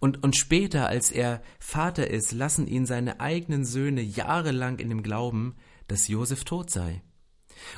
Und, 0.00 0.22
und 0.22 0.36
später, 0.36 0.88
als 0.88 1.10
er 1.10 1.42
Vater 1.58 2.08
ist, 2.10 2.32
lassen 2.32 2.66
ihn 2.66 2.86
seine 2.86 3.20
eigenen 3.20 3.64
Söhne 3.64 4.02
jahrelang 4.02 4.78
in 4.78 4.88
dem 4.88 5.02
Glauben, 5.02 5.54
dass 5.86 6.08
Josef 6.08 6.44
tot 6.44 6.70
sei. 6.70 7.02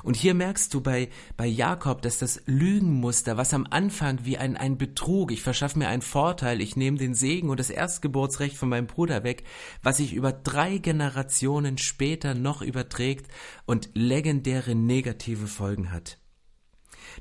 Und 0.02 0.16
hier 0.16 0.34
merkst 0.34 0.72
du 0.72 0.80
bei, 0.80 1.08
bei 1.36 1.46
Jakob, 1.46 2.02
dass 2.02 2.18
das 2.18 2.42
Lügenmuster, 2.46 3.36
was 3.36 3.54
am 3.54 3.66
Anfang 3.70 4.20
wie 4.24 4.38
ein, 4.38 4.56
ein 4.56 4.78
Betrug, 4.78 5.32
ich 5.32 5.42
verschaffe 5.42 5.78
mir 5.78 5.88
einen 5.88 6.02
Vorteil, 6.02 6.60
ich 6.60 6.76
nehme 6.76 6.98
den 6.98 7.14
Segen 7.14 7.50
und 7.50 7.60
das 7.60 7.70
Erstgeburtsrecht 7.70 8.56
von 8.56 8.68
meinem 8.68 8.86
Bruder 8.86 9.24
weg, 9.24 9.44
was 9.82 9.98
sich 9.98 10.12
über 10.12 10.32
drei 10.32 10.78
Generationen 10.78 11.78
später 11.78 12.34
noch 12.34 12.62
überträgt 12.62 13.30
und 13.66 13.90
legendäre 13.94 14.74
negative 14.74 15.46
Folgen 15.46 15.92
hat. 15.92 16.18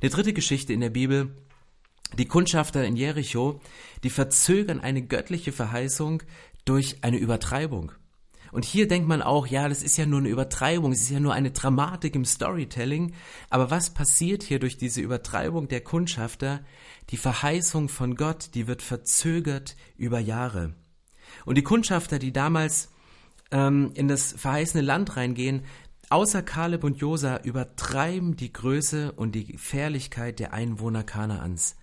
Eine 0.01 0.09
dritte 0.09 0.33
Geschichte 0.33 0.73
in 0.73 0.81
der 0.81 0.89
Bibel, 0.89 1.35
die 2.17 2.25
Kundschafter 2.25 2.85
in 2.85 2.95
Jericho, 2.95 3.59
die 4.03 4.09
verzögern 4.09 4.79
eine 4.79 5.01
göttliche 5.01 5.51
Verheißung 5.51 6.23
durch 6.65 7.03
eine 7.03 7.17
Übertreibung. 7.17 7.91
Und 8.51 8.65
hier 8.65 8.87
denkt 8.87 9.07
man 9.07 9.21
auch, 9.21 9.47
ja, 9.47 9.67
das 9.67 9.83
ist 9.83 9.97
ja 9.97 10.05
nur 10.05 10.19
eine 10.19 10.29
Übertreibung, 10.29 10.91
es 10.91 11.01
ist 11.01 11.09
ja 11.09 11.19
nur 11.19 11.33
eine 11.33 11.51
Dramatik 11.51 12.15
im 12.15 12.25
Storytelling. 12.25 13.13
Aber 13.49 13.71
was 13.71 13.89
passiert 13.89 14.43
hier 14.43 14.59
durch 14.59 14.77
diese 14.77 15.01
Übertreibung 15.01 15.67
der 15.67 15.81
Kundschafter? 15.81 16.61
Die 17.09 17.17
Verheißung 17.17 17.89
von 17.89 18.15
Gott, 18.15 18.49
die 18.53 18.67
wird 18.67 18.81
verzögert 18.81 19.75
über 19.97 20.19
Jahre. 20.19 20.73
Und 21.45 21.57
die 21.57 21.63
Kundschafter, 21.63 22.19
die 22.19 22.33
damals 22.33 22.89
ähm, 23.51 23.91
in 23.93 24.07
das 24.07 24.33
verheißene 24.33 24.83
Land 24.83 25.17
reingehen, 25.17 25.63
außer 26.09 26.41
Kaleb 26.41 26.83
und 26.83 26.97
Josa 26.97 27.37
übertreiben 27.43 28.35
die 28.35 28.53
Größe 28.53 29.11
und 29.11 29.33
die 29.35 29.45
Gefährlichkeit 29.45 30.39
der 30.39 30.53
Einwohner 30.53 31.03
Kanaans. 31.03 31.75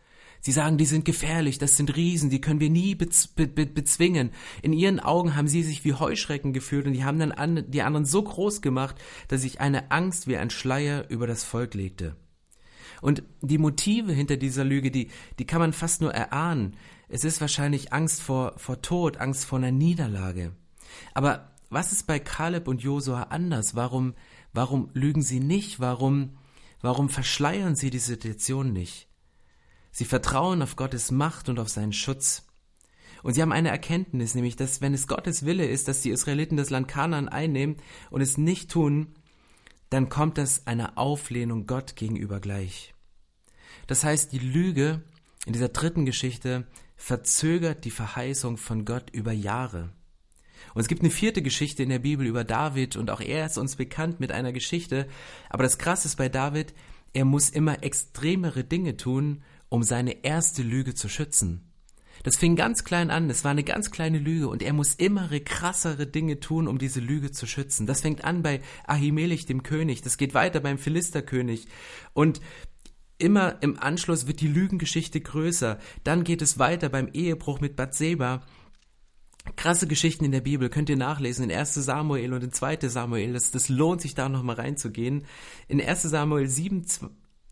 Sie 0.44 0.52
sagen, 0.52 0.76
die 0.76 0.84
sind 0.84 1.06
gefährlich, 1.06 1.56
das 1.56 1.78
sind 1.78 1.96
Riesen, 1.96 2.28
die 2.28 2.42
können 2.42 2.60
wir 2.60 2.68
nie 2.68 2.94
bez 2.94 3.28
be 3.28 3.46
be 3.46 3.64
bezwingen. 3.64 4.28
In 4.60 4.74
ihren 4.74 5.00
Augen 5.00 5.36
haben 5.36 5.48
sie 5.48 5.62
sich 5.62 5.86
wie 5.86 5.94
Heuschrecken 5.94 6.52
gefühlt 6.52 6.84
und 6.84 6.92
die 6.92 7.02
haben 7.02 7.18
dann 7.18 7.32
an, 7.32 7.64
die 7.66 7.80
anderen 7.80 8.04
so 8.04 8.22
groß 8.22 8.60
gemacht, 8.60 8.96
dass 9.28 9.40
sich 9.40 9.62
eine 9.62 9.90
Angst 9.90 10.28
wie 10.28 10.36
ein 10.36 10.50
Schleier 10.50 11.08
über 11.08 11.26
das 11.26 11.44
Volk 11.44 11.72
legte. 11.72 12.14
Und 13.00 13.22
die 13.40 13.56
Motive 13.56 14.12
hinter 14.12 14.36
dieser 14.36 14.64
Lüge, 14.64 14.90
die, 14.90 15.08
die 15.38 15.46
kann 15.46 15.60
man 15.60 15.72
fast 15.72 16.02
nur 16.02 16.12
erahnen. 16.12 16.76
Es 17.08 17.24
ist 17.24 17.40
wahrscheinlich 17.40 17.94
Angst 17.94 18.20
vor, 18.20 18.52
vor 18.58 18.82
Tod, 18.82 19.16
Angst 19.16 19.46
vor 19.46 19.58
einer 19.58 19.72
Niederlage. 19.72 20.52
Aber 21.14 21.54
was 21.70 21.90
ist 21.90 22.06
bei 22.06 22.18
Kaleb 22.18 22.68
und 22.68 22.82
Josua 22.82 23.22
anders? 23.30 23.76
Warum, 23.76 24.12
warum 24.52 24.90
lügen 24.92 25.22
sie 25.22 25.40
nicht? 25.40 25.80
Warum, 25.80 26.36
warum 26.82 27.08
verschleiern 27.08 27.76
sie 27.76 27.88
die 27.88 27.98
Situation 27.98 28.74
nicht? 28.74 29.08
Sie 29.94 30.04
vertrauen 30.04 30.60
auf 30.60 30.74
Gottes 30.74 31.12
Macht 31.12 31.48
und 31.48 31.60
auf 31.60 31.68
seinen 31.68 31.92
Schutz. 31.92 32.44
Und 33.22 33.34
sie 33.34 33.42
haben 33.42 33.52
eine 33.52 33.68
Erkenntnis, 33.68 34.34
nämlich, 34.34 34.56
dass 34.56 34.80
wenn 34.80 34.92
es 34.92 35.06
Gottes 35.06 35.46
Wille 35.46 35.66
ist, 35.66 35.86
dass 35.86 36.02
die 36.02 36.10
Israeliten 36.10 36.56
das 36.56 36.68
Land 36.68 36.88
Kanaan 36.88 37.28
einnehmen 37.28 37.76
und 38.10 38.20
es 38.20 38.36
nicht 38.36 38.72
tun, 38.72 39.14
dann 39.90 40.08
kommt 40.08 40.36
das 40.36 40.66
einer 40.66 40.98
Auflehnung 40.98 41.68
Gott 41.68 41.94
gegenüber 41.94 42.40
gleich. 42.40 42.92
Das 43.86 44.02
heißt, 44.02 44.32
die 44.32 44.40
Lüge 44.40 45.00
in 45.46 45.52
dieser 45.52 45.68
dritten 45.68 46.06
Geschichte 46.06 46.66
verzögert 46.96 47.84
die 47.84 47.92
Verheißung 47.92 48.56
von 48.56 48.84
Gott 48.84 49.10
über 49.10 49.30
Jahre. 49.30 49.92
Und 50.74 50.80
es 50.80 50.88
gibt 50.88 51.02
eine 51.02 51.10
vierte 51.12 51.40
Geschichte 51.40 51.84
in 51.84 51.90
der 51.90 52.00
Bibel 52.00 52.26
über 52.26 52.42
David 52.42 52.96
und 52.96 53.12
auch 53.12 53.20
er 53.20 53.46
ist 53.46 53.58
uns 53.58 53.76
bekannt 53.76 54.18
mit 54.18 54.32
einer 54.32 54.52
Geschichte. 54.52 55.06
Aber 55.50 55.62
das 55.62 55.78
Krasse 55.78 56.08
ist 56.08 56.16
bei 56.16 56.28
David, 56.28 56.74
er 57.12 57.24
muss 57.24 57.48
immer 57.48 57.84
extremere 57.84 58.64
Dinge 58.64 58.96
tun, 58.96 59.44
um 59.68 59.82
seine 59.82 60.24
erste 60.24 60.62
Lüge 60.62 60.94
zu 60.94 61.08
schützen. 61.08 61.70
Das 62.22 62.36
fing 62.36 62.56
ganz 62.56 62.84
klein 62.84 63.10
an, 63.10 63.28
es 63.28 63.44
war 63.44 63.50
eine 63.50 63.64
ganz 63.64 63.90
kleine 63.90 64.18
Lüge 64.18 64.48
und 64.48 64.62
er 64.62 64.72
muss 64.72 64.94
immer 64.94 65.28
krassere 65.40 66.06
Dinge 66.06 66.40
tun, 66.40 66.68
um 66.68 66.78
diese 66.78 67.00
Lüge 67.00 67.32
zu 67.32 67.46
schützen. 67.46 67.86
Das 67.86 68.00
fängt 68.00 68.24
an 68.24 68.42
bei 68.42 68.60
Ahimelech, 68.86 69.46
dem 69.46 69.62
König, 69.62 70.02
das 70.02 70.16
geht 70.16 70.32
weiter 70.32 70.60
beim 70.60 70.78
Philisterkönig 70.78 71.66
und 72.12 72.40
immer 73.18 73.62
im 73.62 73.78
Anschluss 73.78 74.26
wird 74.26 74.40
die 74.40 74.48
Lügengeschichte 74.48 75.20
größer. 75.20 75.78
Dann 76.02 76.24
geht 76.24 76.42
es 76.42 76.58
weiter 76.58 76.88
beim 76.88 77.08
Ehebruch 77.12 77.60
mit 77.60 77.76
Bathseba. 77.76 78.42
Krasse 79.56 79.86
Geschichten 79.86 80.24
in 80.24 80.32
der 80.32 80.40
Bibel 80.40 80.70
könnt 80.70 80.88
ihr 80.88 80.96
nachlesen 80.96 81.50
in 81.50 81.56
1 81.56 81.74
Samuel 81.74 82.32
und 82.32 82.42
in 82.42 82.52
2 82.52 82.88
Samuel. 82.88 83.34
Das, 83.34 83.50
das 83.50 83.68
lohnt 83.68 84.00
sich 84.00 84.14
da 84.14 84.28
nochmal 84.28 84.56
reinzugehen. 84.56 85.26
In 85.68 85.80
1 85.80 86.02
Samuel 86.02 86.48
7, 86.48 86.86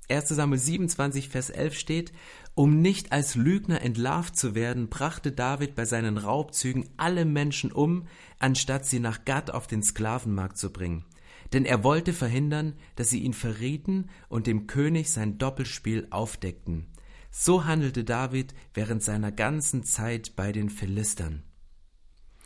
1 0.09 0.29
Samuel 0.29 0.59
27, 0.59 1.29
Vers 1.29 1.51
11 1.51 1.79
steht, 1.79 2.13
um 2.55 2.83
nicht 2.83 3.13
als 3.13 3.35
Lügner 3.35 3.81
entlarvt 3.81 4.37
zu 4.37 4.55
werden, 4.55 4.89
brachte 4.89 5.33
David 5.33 5.75
bei 5.75 5.85
seinen 5.85 6.19
Raubzügen 6.19 6.91
alle 6.97 7.25
Menschen 7.25 7.73
um, 7.73 8.07
anstatt 8.39 8.85
sie 8.85 9.01
nach 9.01 9.25
Gad 9.25 9.51
auf 9.51 9.67
den 9.67 9.83
Sklavenmarkt 9.83 10.59
zu 10.59 10.71
bringen. 10.71 11.05
Denn 11.53 11.65
er 11.65 11.85
wollte 11.85 12.13
verhindern, 12.13 12.75
dass 12.97 13.11
sie 13.11 13.21
ihn 13.21 13.35
verrieten 13.35 14.09
und 14.29 14.47
dem 14.47 14.67
König 14.67 15.11
sein 15.11 15.39
Doppelspiel 15.39 16.09
aufdeckten. 16.11 16.89
So 17.31 17.65
handelte 17.65 18.05
David 18.05 18.55
während 18.75 19.03
seiner 19.03 19.33
ganzen 19.33 19.85
Zeit 19.85 20.37
bei 20.37 20.53
den 20.53 20.69
Philistern. 20.69 21.43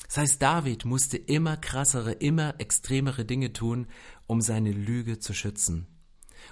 Das 0.06 0.18
heißt, 0.18 0.42
David 0.42 0.84
musste 0.84 1.16
immer 1.16 1.56
krassere, 1.56 2.12
immer 2.12 2.54
extremere 2.58 3.24
Dinge 3.24 3.52
tun, 3.52 3.88
um 4.28 4.40
seine 4.40 4.70
Lüge 4.70 5.18
zu 5.18 5.34
schützen. 5.34 5.88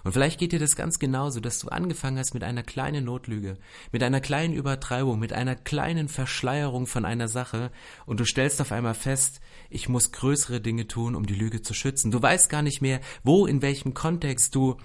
Und 0.04 0.12
vielleicht 0.12 0.38
geht 0.38 0.52
dir 0.52 0.58
das 0.58 0.76
ganz 0.76 0.99
genauso, 0.99 1.40
dass 1.40 1.58
du 1.58 1.68
angefangen 1.68 2.18
hast 2.18 2.34
mit 2.34 2.44
einer 2.44 2.62
kleinen 2.62 3.06
Notlüge, 3.06 3.56
mit 3.90 4.02
einer 4.02 4.20
kleinen 4.20 4.52
Übertreibung, 4.52 5.18
mit 5.18 5.32
einer 5.32 5.56
kleinen 5.56 6.08
Verschleierung 6.08 6.87
von 6.87 7.06
einer 7.06 7.26
Sache 7.26 7.73
und 8.04 8.20
du 8.20 8.26
stellst 8.26 8.61
auf 8.61 8.70
einmal 8.70 8.94
fest, 8.94 9.40
ich 9.70 9.88
muss 9.88 10.12
größere 10.12 10.61
Dinge 10.61 10.87
tun, 10.87 11.14
um 11.14 11.25
die 11.25 11.34
Lüge 11.34 11.62
zu 11.62 11.73
schützen. 11.73 12.11
Du 12.11 12.20
weißt 12.20 12.50
gar 12.50 12.62
nicht 12.62 12.82
mehr, 12.82 13.00
wo, 13.23 13.46
in 13.46 13.62
welchem 13.62 13.94
Kontext 13.94 14.54
du 14.54 14.76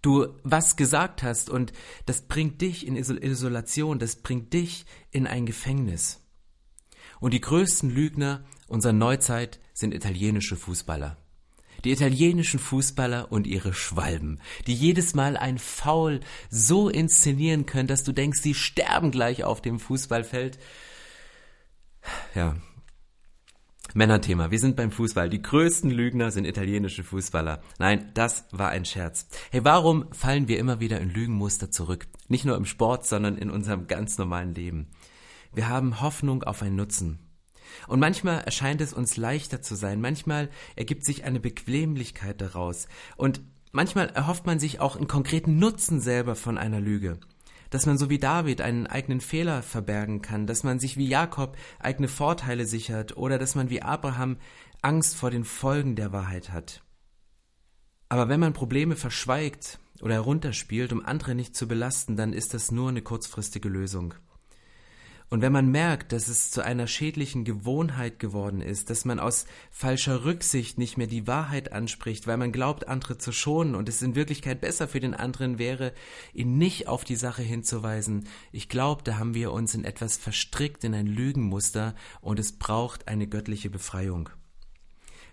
du 0.00 0.26
was 0.42 0.76
gesagt 0.76 1.22
hast 1.22 1.48
und 1.48 1.72
das 2.06 2.22
bringt 2.22 2.60
dich 2.60 2.86
in 2.86 2.96
Isolation, 2.96 4.00
das 4.00 4.16
bringt 4.16 4.52
dich 4.52 4.84
in 5.12 5.28
ein 5.28 5.46
Gefängnis. 5.46 6.20
Und 7.20 7.34
die 7.34 7.40
größten 7.40 7.88
Lügner 7.88 8.44
unserer 8.66 8.92
Neuzeit 8.92 9.60
sind 9.74 9.94
italienische 9.94 10.56
Fußballer. 10.56 11.21
Die 11.84 11.92
italienischen 11.92 12.60
Fußballer 12.60 13.32
und 13.32 13.46
ihre 13.46 13.74
Schwalben, 13.74 14.40
die 14.66 14.74
jedes 14.74 15.14
Mal 15.14 15.36
ein 15.36 15.58
Foul 15.58 16.20
so 16.48 16.88
inszenieren 16.88 17.66
können, 17.66 17.88
dass 17.88 18.04
du 18.04 18.12
denkst, 18.12 18.40
sie 18.40 18.54
sterben 18.54 19.10
gleich 19.10 19.44
auf 19.44 19.60
dem 19.60 19.80
Fußballfeld. 19.80 20.58
Ja. 22.34 22.56
Männerthema. 23.94 24.50
Wir 24.50 24.58
sind 24.58 24.76
beim 24.76 24.90
Fußball. 24.90 25.28
Die 25.28 25.42
größten 25.42 25.90
Lügner 25.90 26.30
sind 26.30 26.46
italienische 26.46 27.04
Fußballer. 27.04 27.60
Nein, 27.78 28.10
das 28.14 28.46
war 28.50 28.70
ein 28.70 28.84
Scherz. 28.84 29.26
Hey, 29.50 29.64
warum 29.64 30.10
fallen 30.12 30.48
wir 30.48 30.58
immer 30.58 30.80
wieder 30.80 31.00
in 31.00 31.10
Lügenmuster 31.10 31.70
zurück? 31.70 32.06
Nicht 32.28 32.44
nur 32.44 32.56
im 32.56 32.64
Sport, 32.64 33.06
sondern 33.06 33.36
in 33.36 33.50
unserem 33.50 33.86
ganz 33.88 34.16
normalen 34.16 34.54
Leben. 34.54 34.88
Wir 35.52 35.68
haben 35.68 36.00
Hoffnung 36.00 36.42
auf 36.42 36.62
einen 36.62 36.76
Nutzen. 36.76 37.18
Und 37.88 38.00
manchmal 38.00 38.40
erscheint 38.40 38.80
es 38.80 38.92
uns 38.92 39.16
leichter 39.16 39.62
zu 39.62 39.74
sein, 39.74 40.00
manchmal 40.00 40.48
ergibt 40.76 41.04
sich 41.04 41.24
eine 41.24 41.40
Bequemlichkeit 41.40 42.40
daraus 42.40 42.86
und 43.16 43.40
manchmal 43.72 44.08
erhofft 44.10 44.46
man 44.46 44.58
sich 44.58 44.80
auch 44.80 44.96
einen 44.96 45.08
konkreten 45.08 45.58
Nutzen 45.58 46.00
selber 46.00 46.36
von 46.36 46.58
einer 46.58 46.80
Lüge. 46.80 47.18
Dass 47.70 47.86
man 47.86 47.96
so 47.96 48.10
wie 48.10 48.18
David 48.18 48.60
einen 48.60 48.86
eigenen 48.86 49.22
Fehler 49.22 49.62
verbergen 49.62 50.20
kann, 50.20 50.46
dass 50.46 50.62
man 50.62 50.78
sich 50.78 50.96
wie 50.98 51.08
Jakob 51.08 51.56
eigene 51.78 52.08
Vorteile 52.08 52.66
sichert 52.66 53.16
oder 53.16 53.38
dass 53.38 53.54
man 53.54 53.70
wie 53.70 53.82
Abraham 53.82 54.36
Angst 54.82 55.16
vor 55.16 55.30
den 55.30 55.44
Folgen 55.44 55.96
der 55.96 56.12
Wahrheit 56.12 56.52
hat. 56.52 56.82
Aber 58.08 58.28
wenn 58.28 58.40
man 58.40 58.52
Probleme 58.52 58.94
verschweigt 58.94 59.78
oder 60.02 60.14
herunterspielt, 60.14 60.92
um 60.92 61.02
andere 61.02 61.34
nicht 61.34 61.56
zu 61.56 61.66
belasten, 61.66 62.14
dann 62.14 62.34
ist 62.34 62.52
das 62.52 62.70
nur 62.70 62.90
eine 62.90 63.00
kurzfristige 63.00 63.70
Lösung. 63.70 64.12
Und 65.32 65.40
wenn 65.40 65.50
man 65.52 65.70
merkt, 65.70 66.12
dass 66.12 66.28
es 66.28 66.50
zu 66.50 66.62
einer 66.62 66.86
schädlichen 66.86 67.44
Gewohnheit 67.44 68.18
geworden 68.18 68.60
ist, 68.60 68.90
dass 68.90 69.06
man 69.06 69.18
aus 69.18 69.46
falscher 69.70 70.26
Rücksicht 70.26 70.76
nicht 70.76 70.98
mehr 70.98 71.06
die 71.06 71.26
Wahrheit 71.26 71.72
anspricht, 71.72 72.26
weil 72.26 72.36
man 72.36 72.52
glaubt, 72.52 72.86
andere 72.86 73.16
zu 73.16 73.32
schonen 73.32 73.74
und 73.74 73.88
es 73.88 74.02
in 74.02 74.14
Wirklichkeit 74.14 74.60
besser 74.60 74.88
für 74.88 75.00
den 75.00 75.14
anderen 75.14 75.58
wäre, 75.58 75.94
ihn 76.34 76.58
nicht 76.58 76.86
auf 76.86 77.04
die 77.04 77.16
Sache 77.16 77.40
hinzuweisen, 77.40 78.28
ich 78.52 78.68
glaube, 78.68 79.04
da 79.04 79.16
haben 79.16 79.32
wir 79.32 79.52
uns 79.52 79.74
in 79.74 79.86
etwas 79.86 80.18
verstrickt, 80.18 80.84
in 80.84 80.94
ein 80.94 81.06
Lügenmuster 81.06 81.94
und 82.20 82.38
es 82.38 82.52
braucht 82.52 83.08
eine 83.08 83.26
göttliche 83.26 83.70
Befreiung. 83.70 84.28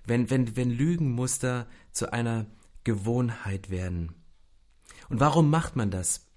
Wenn, 0.06 0.30
wenn, 0.30 0.56
wenn 0.56 0.72
Lügenmuster 0.72 1.68
zu 1.92 2.14
einer 2.14 2.46
Gewohnheit 2.86 3.70
werden. 3.70 4.16
Und 5.10 5.20
warum 5.20 5.50
macht 5.50 5.76
man 5.76 5.92
das? 5.92 6.29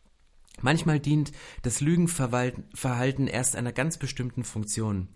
Manchmal 0.60 1.00
dient 1.00 1.32
das 1.62 1.80
Lügenverhalten 1.80 3.26
erst 3.26 3.56
einer 3.56 3.72
ganz 3.72 3.96
bestimmten 3.96 4.44
Funktion. 4.44 5.08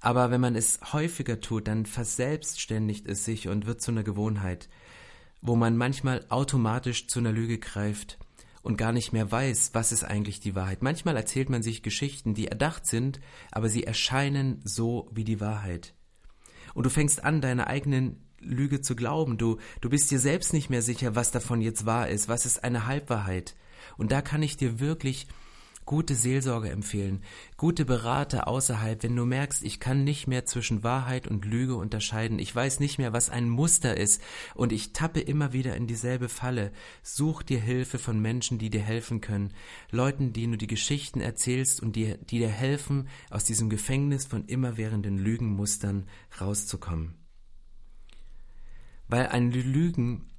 Aber 0.00 0.30
wenn 0.30 0.40
man 0.40 0.54
es 0.54 0.80
häufiger 0.92 1.40
tut, 1.40 1.66
dann 1.66 1.86
verselbstständigt 1.86 3.06
es 3.06 3.24
sich 3.24 3.48
und 3.48 3.66
wird 3.66 3.80
zu 3.80 3.90
einer 3.90 4.02
Gewohnheit, 4.02 4.68
wo 5.40 5.56
man 5.56 5.76
manchmal 5.76 6.26
automatisch 6.28 7.08
zu 7.08 7.20
einer 7.20 7.32
Lüge 7.32 7.58
greift 7.58 8.18
und 8.62 8.76
gar 8.76 8.92
nicht 8.92 9.12
mehr 9.12 9.30
weiß, 9.30 9.70
was 9.72 9.92
ist 9.92 10.04
eigentlich 10.04 10.40
die 10.40 10.54
Wahrheit. 10.54 10.82
Manchmal 10.82 11.16
erzählt 11.16 11.50
man 11.50 11.62
sich 11.62 11.82
Geschichten, 11.82 12.34
die 12.34 12.48
erdacht 12.48 12.86
sind, 12.86 13.20
aber 13.50 13.68
sie 13.68 13.84
erscheinen 13.84 14.60
so 14.64 15.08
wie 15.12 15.24
die 15.24 15.40
Wahrheit. 15.40 15.94
Und 16.74 16.84
du 16.84 16.90
fängst 16.90 17.24
an, 17.24 17.40
deine 17.40 17.66
eigenen 17.66 18.24
Lüge 18.40 18.80
zu 18.80 18.96
glauben. 18.96 19.38
Du, 19.38 19.58
du 19.80 19.88
bist 19.88 20.10
dir 20.10 20.18
selbst 20.18 20.52
nicht 20.52 20.70
mehr 20.70 20.82
sicher, 20.82 21.14
was 21.14 21.30
davon 21.30 21.60
jetzt 21.60 21.86
wahr 21.86 22.08
ist, 22.08 22.28
was 22.28 22.46
ist 22.46 22.64
eine 22.64 22.86
Halbwahrheit. 22.86 23.54
Und 23.96 24.12
da 24.12 24.22
kann 24.22 24.42
ich 24.42 24.56
dir 24.56 24.80
wirklich 24.80 25.26
gute 25.84 26.14
Seelsorge 26.14 26.70
empfehlen, 26.70 27.22
gute 27.56 27.84
Berater 27.84 28.48
außerhalb, 28.48 29.02
wenn 29.02 29.16
du 29.16 29.24
merkst, 29.24 29.62
ich 29.64 29.80
kann 29.80 30.04
nicht 30.04 30.26
mehr 30.26 30.44
zwischen 30.46 30.82
Wahrheit 30.82 31.28
und 31.28 31.44
Lüge 31.44 31.76
unterscheiden, 31.76 32.38
ich 32.38 32.54
weiß 32.54 32.80
nicht 32.80 32.98
mehr, 32.98 33.12
was 33.12 33.30
ein 33.30 33.48
Muster 33.48 33.96
ist 33.96 34.22
und 34.54 34.72
ich 34.72 34.92
tappe 34.92 35.20
immer 35.20 35.52
wieder 35.52 35.76
in 35.76 35.86
dieselbe 35.86 36.28
Falle. 36.28 36.72
Such 37.02 37.42
dir 37.42 37.60
Hilfe 37.60 37.98
von 37.98 38.18
Menschen, 38.18 38.58
die 38.58 38.70
dir 38.70 38.82
helfen 38.82 39.20
können, 39.20 39.52
Leuten, 39.90 40.32
denen 40.32 40.52
du 40.52 40.58
die 40.58 40.66
Geschichten 40.66 41.20
erzählst 41.20 41.82
und 41.82 41.96
die, 41.96 42.16
die 42.18 42.38
dir 42.38 42.48
helfen, 42.48 43.08
aus 43.30 43.44
diesem 43.44 43.68
Gefängnis 43.68 44.24
von 44.24 44.46
immerwährenden 44.46 45.18
Lügenmustern 45.18 46.06
rauszukommen. 46.40 47.14
Weil 49.06 49.26
ein 49.26 49.52
Lügen 49.52 50.30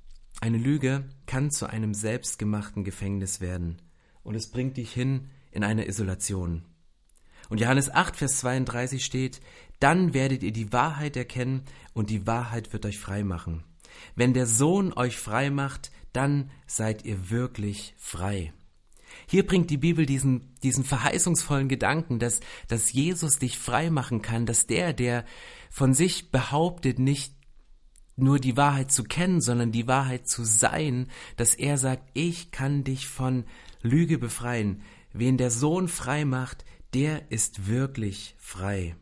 eine 0.41 0.57
Lüge 0.57 1.05
kann 1.25 1.51
zu 1.51 1.67
einem 1.67 1.93
selbstgemachten 1.93 2.83
Gefängnis 2.83 3.41
werden 3.41 3.81
und 4.23 4.35
es 4.35 4.49
bringt 4.49 4.77
dich 4.77 4.91
hin 4.91 5.29
in 5.51 5.63
eine 5.63 5.87
Isolation. 5.87 6.63
Und 7.49 7.61
Johannes 7.61 7.89
8, 7.91 8.15
Vers 8.15 8.39
32 8.39 9.05
steht, 9.05 9.39
dann 9.79 10.13
werdet 10.13 10.43
ihr 10.43 10.51
die 10.51 10.73
Wahrheit 10.73 11.15
erkennen 11.15 11.63
und 11.93 12.09
die 12.09 12.25
Wahrheit 12.25 12.73
wird 12.73 12.85
euch 12.85 12.99
frei 12.99 13.23
machen. 13.23 13.63
Wenn 14.15 14.33
der 14.33 14.47
Sohn 14.47 14.93
euch 14.93 15.17
frei 15.17 15.49
macht, 15.49 15.91
dann 16.11 16.49
seid 16.65 17.05
ihr 17.05 17.29
wirklich 17.29 17.93
frei. 17.97 18.53
Hier 19.27 19.45
bringt 19.45 19.69
die 19.69 19.77
Bibel 19.77 20.05
diesen, 20.05 20.53
diesen 20.63 20.83
verheißungsvollen 20.83 21.69
Gedanken, 21.69 22.19
dass, 22.19 22.41
dass 22.67 22.91
Jesus 22.91 23.39
dich 23.39 23.57
frei 23.57 23.89
machen 23.89 24.21
kann, 24.21 24.45
dass 24.45 24.67
der, 24.67 24.93
der 24.93 25.25
von 25.69 25.93
sich 25.93 26.31
behauptet, 26.31 26.99
nicht 26.99 27.34
nur 28.15 28.39
die 28.39 28.57
Wahrheit 28.57 28.91
zu 28.91 29.03
kennen, 29.03 29.41
sondern 29.41 29.71
die 29.71 29.87
Wahrheit 29.87 30.27
zu 30.27 30.43
sein, 30.43 31.07
dass 31.35 31.53
er 31.53 31.77
sagt, 31.77 32.09
ich 32.13 32.51
kann 32.51 32.83
dich 32.83 33.07
von 33.07 33.45
Lüge 33.81 34.17
befreien. 34.17 34.81
Wen 35.13 35.37
der 35.37 35.51
Sohn 35.51 35.87
frei 35.87 36.25
macht, 36.25 36.65
der 36.93 37.31
ist 37.31 37.67
wirklich 37.67 38.35
frei. 38.37 38.95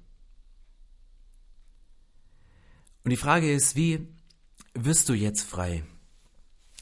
Und 3.04 3.12
die 3.12 3.18
Frage 3.18 3.52
ist, 3.52 3.76
wie 3.76 4.08
wirst 4.74 5.10
du 5.10 5.14
jetzt 5.14 5.44
frei? 5.44 5.84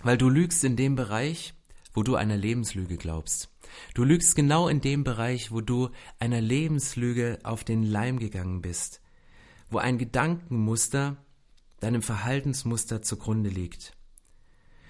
Weil 0.04 0.18
du 0.18 0.30
lügst 0.30 0.64
in 0.64 0.76
dem 0.76 0.96
Bereich, 0.96 1.54
wo 1.94 2.04
du 2.04 2.16
einer 2.16 2.38
Lebenslüge 2.38 2.98
glaubst. 2.98 3.50
Du 3.94 4.04
lügst 4.04 4.36
genau 4.36 4.68
in 4.68 4.82
dem 4.82 5.04
Bereich, 5.04 5.52
wo 5.52 5.62
du 5.62 5.90
einer 6.20 6.42
Lebenslüge 6.42 7.40
auf 7.44 7.64
den 7.64 7.84
Leim 7.84 8.20
gegangen 8.20 8.62
bist, 8.62 9.02
wo 9.70 9.78
ein 9.78 9.98
Gedankenmuster 9.98 11.18
deinem 11.82 12.02
Verhaltensmuster 12.02 13.02
zugrunde 13.02 13.50
liegt. 13.50 13.98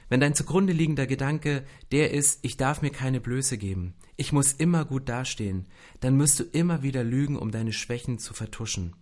Wenn 0.09 0.19
dein 0.19 0.35
zugrunde 0.35 0.73
liegender 0.73 1.07
Gedanke 1.07 1.63
der 1.91 2.11
ist, 2.11 2.39
ich 2.43 2.57
darf 2.57 2.81
mir 2.81 2.91
keine 2.91 3.21
Blöße 3.21 3.57
geben, 3.57 3.95
ich 4.17 4.33
muss 4.33 4.51
immer 4.51 4.85
gut 4.85 5.07
dastehen, 5.07 5.67
dann 6.01 6.17
musst 6.17 6.39
du 6.39 6.43
immer 6.43 6.83
wieder 6.83 7.03
lügen, 7.03 7.37
um 7.37 7.49
deine 7.49 7.71
Schwächen 7.71 8.19
zu 8.19 8.33
vertuschen. 8.33 8.93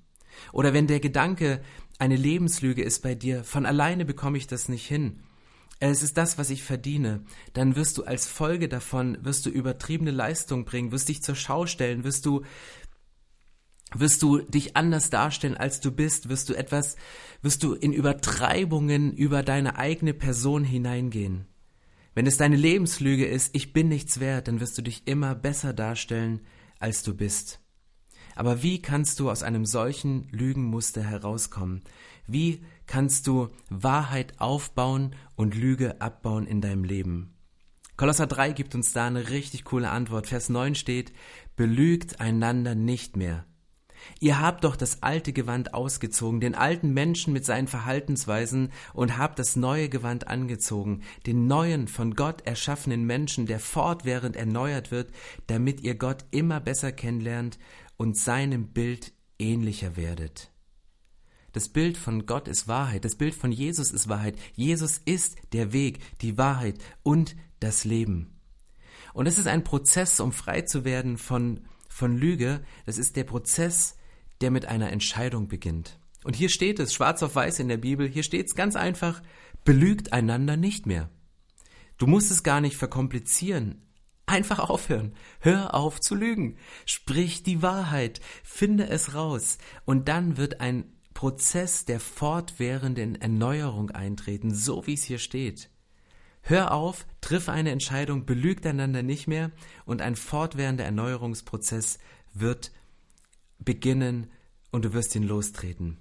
Oder 0.54 0.72
wenn 0.72 0.86
der 0.88 1.00
Gedanke 1.00 1.62
eine 1.98 2.16
Lebenslüge 2.16 2.84
ist 2.84 3.02
bei 3.02 3.16
dir, 3.16 3.44
von 3.44 3.66
alleine 3.66 4.06
bekomme 4.06 4.38
ich 4.38 4.46
das 4.46 4.70
nicht 4.70 4.88
hin, 4.88 5.24
es 5.82 6.04
ist 6.04 6.18
das, 6.18 6.38
was 6.38 6.50
ich 6.50 6.62
verdiene, 6.62 7.24
dann 7.54 7.78
wirst 7.78 7.98
du 7.98 8.04
als 8.04 8.28
Folge 8.28 8.68
davon, 8.68 9.18
wirst 9.24 9.46
du 9.46 9.50
übertriebene 9.50 10.12
Leistung 10.12 10.66
bringen, 10.66 10.92
wirst 10.92 11.08
dich 11.08 11.24
zur 11.24 11.36
Schau 11.36 11.68
stellen, 11.68 12.04
wirst 12.04 12.26
du 12.26 12.44
wirst 13.94 14.22
du 14.22 14.40
dich 14.40 14.76
anders 14.76 15.10
darstellen, 15.10 15.58
als 15.58 15.80
du 15.80 15.92
bist, 15.92 16.30
wirst 16.30 16.50
du 16.50 16.54
etwas, 16.54 16.96
wirst 17.42 17.64
du 17.64 17.74
in 17.74 17.94
Übertreibungen 17.94 19.14
über 19.14 19.44
deine 19.44 19.78
eigene 19.78 20.14
Person 20.14 20.64
hineingehen. 20.64 21.46
Wenn 22.14 22.28
es 22.28 22.38
deine 22.38 22.56
Lebenslüge 22.56 23.26
ist, 23.26 23.56
ich 23.56 23.74
bin 23.74 23.88
nichts 23.88 24.20
wert, 24.20 24.48
dann 24.48 24.60
wirst 24.60 24.78
du 24.78 24.82
dich 24.82 25.08
immer 25.08 25.36
besser 25.36 25.74
darstellen, 25.74 26.42
als 26.80 27.04
du 27.04 27.16
bist. 27.16 27.60
Aber 28.36 28.64
wie 28.64 28.82
kannst 28.82 29.20
du 29.20 29.30
aus 29.30 29.44
einem 29.44 29.66
solchen 29.66 30.28
Lügenmuster 30.32 31.04
herauskommen? 31.04 31.82
Wie 32.26 32.64
kannst 32.88 33.28
du 33.28 33.50
Wahrheit 33.70 34.40
aufbauen 34.40 35.16
und 35.36 35.56
Lüge 35.56 36.00
abbauen 36.00 36.46
in 36.46 36.62
deinem 36.62 36.84
Leben? 36.84 37.34
Kolosser 37.98 38.28
3 38.28 38.54
gibt 38.54 38.76
uns 38.76 38.94
da 38.94 39.08
eine 39.08 39.30
richtig 39.30 39.66
coole 39.66 39.90
Antwort. 39.90 40.28
Vers 40.28 40.48
9 40.48 40.76
steht, 40.76 41.12
belügt 41.58 42.22
einander 42.22 42.76
nicht 42.76 43.18
mehr, 43.18 43.46
Ihr 44.20 44.40
habt 44.40 44.64
doch 44.64 44.76
das 44.76 45.04
alte 45.04 45.34
Gewand 45.34 45.74
ausgezogen, 45.74 46.40
den 46.40 46.56
alten 46.56 46.94
Menschen 46.94 47.34
mit 47.34 47.46
seinen 47.46 47.68
Verhaltensweisen, 47.68 48.72
und 48.94 49.18
habt 49.18 49.40
das 49.40 49.56
neue 49.56 49.90
Gewand 49.90 50.28
angezogen, 50.28 51.02
den 51.26 51.48
neuen, 51.48 51.88
von 51.88 52.16
Gott 52.16 52.42
erschaffenen 52.46 53.06
Menschen, 53.06 53.46
der 53.46 53.60
fortwährend 53.60 54.36
erneuert 54.36 54.92
wird, 54.92 55.12
damit 55.48 55.82
ihr 55.82 55.96
Gott 55.96 56.26
immer 56.32 56.60
besser 56.60 56.92
kennenlernt 56.92 57.60
und 57.98 58.18
seinem 58.18 58.68
Bild 58.68 59.14
ähnlicher 59.38 59.96
werdet. 59.98 60.52
Das 61.52 61.68
Bild 61.70 61.98
von 61.98 62.26
Gott 62.26 62.48
ist 62.48 62.68
Wahrheit, 62.68 63.06
das 63.06 63.16
Bild 63.16 63.34
von 63.34 63.52
Jesus 63.52 63.92
ist 63.92 64.08
Wahrheit. 64.08 64.38
Jesus 64.56 65.00
ist 65.04 65.36
der 65.54 65.74
Weg, 65.74 66.00
die 66.22 66.38
Wahrheit 66.38 66.78
und 67.04 67.36
das 67.60 67.86
Leben. 67.86 68.40
Und 69.14 69.26
es 69.26 69.38
ist 69.38 69.48
ein 69.48 69.64
Prozess, 69.64 70.20
um 70.20 70.32
frei 70.32 70.62
zu 70.62 70.86
werden 70.86 71.18
von 71.18 71.62
von 71.90 72.18
Lüge, 72.18 72.62
das 72.86 72.98
ist 72.98 73.18
der 73.18 73.26
Prozess, 73.26 73.98
der 74.40 74.52
mit 74.52 74.66
einer 74.66 74.92
Entscheidung 74.92 75.50
beginnt. 75.50 76.00
Und 76.24 76.36
hier 76.36 76.50
steht 76.50 76.80
es, 76.80 76.94
schwarz 76.94 77.22
auf 77.24 77.36
weiß 77.36 77.60
in 77.60 77.68
der 77.68 77.78
Bibel, 77.78 78.08
hier 78.08 78.24
steht 78.24 78.48
es 78.48 78.56
ganz 78.56 78.76
einfach, 78.76 79.22
belügt 79.66 80.14
einander 80.14 80.56
nicht 80.56 80.86
mehr. 80.86 81.10
Du 81.98 82.08
musst 82.08 82.32
es 82.32 82.44
gar 82.44 82.62
nicht 82.62 82.78
verkomplizieren. 82.78 83.86
Einfach 84.26 84.60
aufhören. 84.60 85.16
Hör 85.40 85.74
auf 85.74 86.00
zu 86.00 86.16
lügen. 86.16 86.58
Sprich 86.86 87.44
die 87.44 87.62
Wahrheit. 87.62 88.22
Finde 88.44 88.88
es 88.88 89.16
raus. 89.16 89.58
Und 89.86 90.08
dann 90.08 90.38
wird 90.38 90.62
ein 90.62 90.94
Prozess 91.14 91.86
der 91.86 92.00
fortwährenden 92.00 93.16
Erneuerung 93.16 93.92
eintreten, 93.92 94.54
so 94.54 94.86
wie 94.88 94.94
es 94.94 95.04
hier 95.04 95.18
steht. 95.18 95.70
Hör 96.50 96.72
auf, 96.72 97.06
triff 97.22 97.48
eine 97.48 97.70
Entscheidung, 97.70 98.26
belügt 98.26 98.66
einander 98.66 99.04
nicht 99.04 99.28
mehr 99.28 99.52
und 99.86 100.02
ein 100.02 100.16
fortwährender 100.16 100.84
Erneuerungsprozess 100.84 102.00
wird 102.34 102.72
beginnen 103.60 104.32
und 104.72 104.84
du 104.84 104.94
wirst 104.94 105.14
ihn 105.14 105.22
lostreten. 105.22 106.00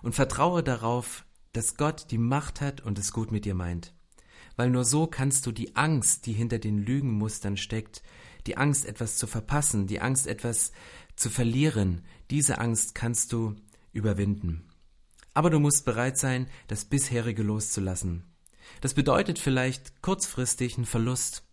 Und 0.00 0.14
vertraue 0.14 0.62
darauf, 0.62 1.26
dass 1.52 1.76
Gott 1.76 2.06
die 2.10 2.16
Macht 2.16 2.62
hat 2.62 2.80
und 2.80 2.98
es 2.98 3.12
gut 3.12 3.32
mit 3.32 3.44
dir 3.44 3.54
meint. 3.54 3.92
Weil 4.56 4.70
nur 4.70 4.86
so 4.86 5.06
kannst 5.06 5.44
du 5.44 5.52
die 5.52 5.76
Angst, 5.76 6.24
die 6.24 6.32
hinter 6.32 6.58
den 6.58 6.78
Lügenmustern 6.78 7.58
steckt, 7.58 8.02
die 8.46 8.56
Angst, 8.56 8.86
etwas 8.86 9.18
zu 9.18 9.26
verpassen, 9.26 9.88
die 9.88 10.00
Angst, 10.00 10.26
etwas 10.26 10.72
zu 11.16 11.28
verlieren, 11.28 12.00
diese 12.30 12.60
Angst 12.60 12.94
kannst 12.94 13.30
du 13.34 13.56
überwinden. 13.92 14.64
Aber 15.34 15.50
du 15.50 15.60
musst 15.60 15.84
bereit 15.84 16.16
sein, 16.16 16.46
das 16.66 16.86
bisherige 16.86 17.42
loszulassen. 17.42 18.31
Das 18.80 18.94
bedeutet 18.94 19.38
vielleicht 19.38 20.02
kurzfristig 20.02 20.76
einen 20.76 20.86
Verlust, 20.86 21.44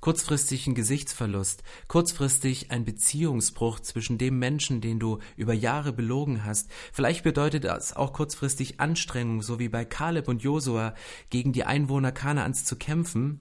kurzfristig 0.00 0.66
einen 0.66 0.74
Gesichtsverlust, 0.74 1.62
kurzfristig 1.88 2.70
ein 2.70 2.84
Beziehungsbruch 2.84 3.80
zwischen 3.80 4.18
dem 4.18 4.38
Menschen, 4.38 4.80
den 4.80 4.98
du 4.98 5.18
über 5.36 5.54
Jahre 5.54 5.92
belogen 5.92 6.44
hast. 6.44 6.70
Vielleicht 6.92 7.24
bedeutet 7.24 7.64
das 7.64 7.94
auch 7.94 8.12
kurzfristig 8.12 8.80
Anstrengung, 8.80 9.42
so 9.42 9.58
wie 9.58 9.68
bei 9.68 9.84
Kaleb 9.84 10.28
und 10.28 10.42
Josua, 10.42 10.94
gegen 11.30 11.52
die 11.52 11.64
Einwohner 11.64 12.12
Kanaans 12.12 12.64
zu 12.64 12.76
kämpfen. 12.76 13.40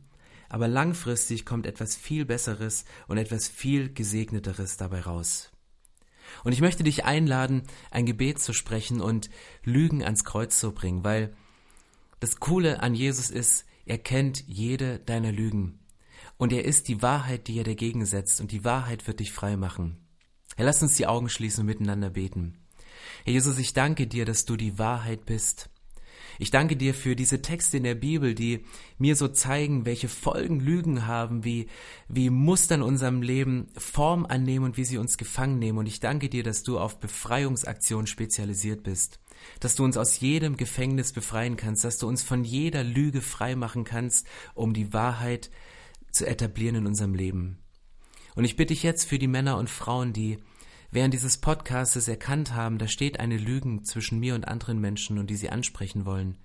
Aber 0.50 0.68
langfristig 0.68 1.46
kommt 1.46 1.66
etwas 1.66 1.96
viel 1.96 2.26
Besseres 2.26 2.86
und 3.08 3.18
etwas 3.18 3.48
viel 3.48 3.92
Gesegneteres 3.92 4.78
dabei 4.78 5.02
raus. 5.02 5.52
Und 6.44 6.54
ich 6.54 6.62
möchte 6.62 6.84
dich 6.84 7.06
einladen, 7.06 7.64
ein 7.92 8.06
Gebet 8.06 8.40
zu 8.40 8.54
sprechen 8.54 9.02
und 9.02 9.30
Lügen 9.64 10.04
ans 10.04 10.24
Kreuz 10.24 10.60
zu 10.60 10.72
bringen, 10.72 11.04
weil 11.04 11.36
das 12.24 12.40
Coole 12.40 12.82
an 12.82 12.96
Jesus 12.96 13.30
ist, 13.30 13.66
er 13.86 13.98
kennt 13.98 14.48
jede 14.48 14.98
deiner 14.98 15.34
Lügen. 15.34 15.80
Und 16.38 16.54
er 16.54 16.64
ist 16.64 16.88
die 16.88 17.02
Wahrheit, 17.02 17.50
die 17.50 17.58
er 17.58 17.66
dagegen 17.66 18.06
setzt, 18.06 18.40
und 18.40 18.54
die 18.54 18.64
Wahrheit 18.64 19.08
wird 19.08 19.20
dich 19.20 19.34
frei 19.34 19.58
machen. 19.58 20.08
Herr, 20.56 20.64
lass 20.64 20.82
uns 20.82 20.96
die 20.96 21.06
Augen 21.06 21.28
schließen 21.28 21.60
und 21.60 21.66
miteinander 21.66 22.12
beten. 22.12 22.60
Herr 23.26 23.34
Jesus, 23.34 23.58
ich 23.58 23.74
danke 23.74 24.08
dir, 24.08 24.24
dass 24.24 24.46
du 24.46 24.56
die 24.56 24.80
Wahrheit 24.80 25.26
bist. 25.26 25.70
Ich 26.40 26.52
danke 26.52 26.76
dir 26.76 26.94
für 26.94 27.16
diese 27.16 27.42
Texte 27.42 27.78
in 27.78 27.84
der 27.84 27.96
Bibel, 27.96 28.36
die 28.36 28.66
mir 28.98 29.16
so 29.16 29.28
zeigen, 29.28 29.86
welche 29.86 30.08
Folgen 30.08 30.60
Lügen 30.60 31.08
haben, 31.08 31.44
wie, 31.44 31.68
wie 32.08 32.30
Muster 32.30 32.76
in 32.76 32.82
unserem 32.82 33.22
Leben 33.22 33.68
Form 33.78 34.26
annehmen 34.26 34.66
und 34.66 34.78
wie 34.78 34.86
sie 34.86 34.98
uns 34.98 35.18
gefangen 35.18 35.60
nehmen. 35.60 35.78
Und 35.78 35.86
ich 35.86 36.00
danke 36.00 36.30
dir, 36.30 36.44
dass 36.44 36.64
du 36.64 36.80
auf 36.80 37.00
Befreiungsaktionen 37.00 38.08
spezialisiert 38.08 38.84
bist 38.84 39.20
dass 39.60 39.76
du 39.76 39.84
uns 39.84 39.98
aus 39.98 40.20
jedem 40.20 40.58
Gefängnis 40.58 41.12
befreien 41.12 41.58
kannst, 41.58 41.84
dass 41.84 41.98
du 41.98 42.08
uns 42.08 42.24
von 42.24 42.44
jeder 42.44 42.84
Lüge 42.84 43.22
frei 43.22 43.56
machen 43.56 43.84
kannst, 43.84 44.28
um 44.54 44.74
die 44.74 44.94
Wahrheit 44.94 45.50
zu 46.12 46.26
etablieren 46.26 46.76
in 46.76 46.88
unserem 46.88 47.14
Leben. 47.14 47.58
Und 48.36 48.46
ich 48.46 48.56
bitte 48.56 48.74
dich 48.74 48.84
jetzt 48.84 49.06
für 49.06 49.20
die 49.20 49.28
Männer 49.28 49.58
und 49.58 49.70
Frauen, 49.70 50.14
die 50.14 50.40
während 50.94 51.14
dieses 51.14 51.38
Podcastes 51.38 52.08
erkannt 52.08 52.54
haben, 52.54 52.78
da 52.78 52.88
steht 52.88 53.20
eine 53.20 53.38
Lügen 53.38 53.84
zwischen 53.84 54.20
mir 54.20 54.36
und 54.36 54.48
anderen 54.48 54.80
Menschen 54.80 55.18
und 55.18 55.30
die 55.30 55.36
sie 55.36 55.50
ansprechen 55.50 56.06
wollen. 56.06 56.38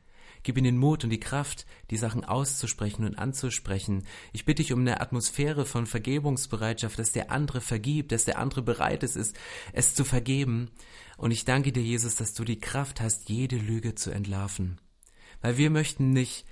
Gib 0.43 0.57
ihnen 0.57 0.65
den 0.65 0.79
Mut 0.79 1.05
und 1.05 1.11
die 1.11 1.21
Kraft, 1.21 1.67
die 1.91 1.97
Sachen 1.97 2.25
auszusprechen 2.25 3.05
und 3.05 3.19
anzusprechen. 3.19 4.05
Ich 4.33 4.45
bitte 4.45 4.63
dich 4.63 4.73
um 4.73 4.81
eine 4.81 5.01
Atmosphäre 5.01 5.67
von 5.67 5.87
Vergebungsbereitschaft, 5.87 6.99
dass 6.99 7.13
der 7.13 7.31
andere 7.31 7.61
vergibt, 7.61 8.13
dass 8.13 8.25
der 8.25 8.39
andere 8.39 8.63
bereit 8.63 9.03
ist, 9.03 9.37
es 9.73 9.95
zu 9.95 10.05
vergeben. 10.05 10.71
Und 11.17 11.33
ich 11.33 11.45
danke 11.45 11.73
dir, 11.73 11.83
Jesus, 11.83 12.15
dass 12.15 12.35
du 12.35 12.45
die 12.45 12.61
Kraft 12.61 13.01
hast, 13.01 13.29
jede 13.29 13.57
Lüge 13.57 13.95
zu 13.95 14.11
entlarven. 14.11 14.81
Weil 15.41 15.59
wir 15.59 15.71
möchten 15.71 16.13
nicht 16.13 16.47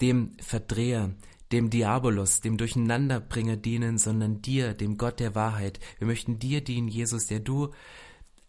dem 0.00 0.36
Verdreher, 0.40 1.14
dem 1.54 1.70
Diabolos, 1.70 2.40
dem 2.40 2.56
Durcheinanderbringer 2.56 3.56
dienen, 3.56 3.96
sondern 3.96 4.42
dir, 4.42 4.74
dem 4.74 4.98
Gott 4.98 5.20
der 5.20 5.36
Wahrheit. 5.36 5.78
Wir 5.98 6.08
möchten 6.08 6.40
dir 6.40 6.64
dienen, 6.64 6.88
Jesus, 6.88 7.26
der 7.26 7.38
du 7.38 7.70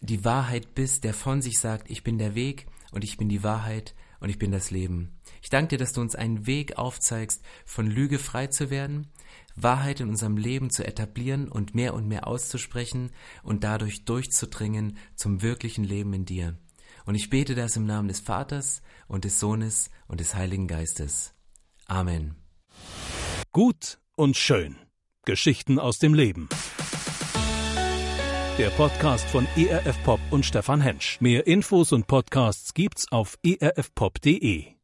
die 0.02 0.26
Wahrheit 0.26 0.74
bist, 0.74 1.04
der 1.04 1.13
von 1.13 1.44
sich 1.44 1.60
sagt, 1.60 1.91
ich 1.91 2.04
bin 2.04 2.18
der 2.18 2.34
Weg 2.34 2.65
und 2.91 3.04
ich 3.04 3.18
bin 3.18 3.30
die 3.30 3.44
Wahrheit 3.44 3.94
und 4.20 4.30
ich 4.30 4.39
bin 4.39 4.52
das 4.52 4.72
Leben. 4.72 5.20
Ich 5.44 5.52
danke 5.52 5.70
dir, 5.70 5.78
dass 5.78 5.94
du 5.94 6.02
uns 6.02 6.15
einen 6.15 6.48
Weg 6.48 6.80
aufzeigst, 6.80 7.44
von 7.63 7.86
Lüge 7.86 8.18
frei 8.18 8.48
zu 8.48 8.72
werden, 8.72 9.12
Wahrheit 9.56 10.00
in 10.00 10.10
unserem 10.10 10.36
Leben 10.36 10.72
zu 10.72 10.84
etablieren 10.84 11.48
und 11.48 11.76
mehr 11.76 11.94
und 11.94 12.08
mehr 12.08 12.26
auszusprechen 12.26 13.12
und 13.44 13.63
dadurch 13.63 14.06
durchzudringen 14.06 14.98
zum 15.15 15.44
wirklichen 15.44 15.84
Leben 15.84 16.12
in 16.13 16.26
dir. 16.26 16.58
Und 17.06 17.13
ich 17.13 17.30
bete 17.30 17.54
das 17.54 17.76
im 17.76 17.86
Namen 17.86 18.08
des 18.08 18.20
Vaters 18.20 18.82
und 19.08 19.26
des 19.26 19.39
Sohnes 19.39 19.91
und 20.08 20.22
des 20.22 20.34
Heiligen 20.34 20.68
Geistes. 20.68 21.36
Amen. 21.86 22.44
Gut 23.52 24.00
und 24.16 24.38
schön. 24.38 24.78
Geschichten 25.26 25.80
aus 25.80 26.00
dem 26.00 26.14
Leben. 26.14 26.50
Der 28.58 28.70
Podcast 28.70 29.28
von 29.28 29.48
ERF 29.58 30.02
Pop 30.04 30.20
und 30.32 30.46
Stefan 30.46 30.80
Hensch. 30.80 31.20
Mehr 31.20 31.46
Infos 31.46 31.92
und 31.92 32.08
Podcasts 32.08 32.74
gibt's 32.74 33.12
auf 33.12 33.38
erfpop.de. 33.44 34.75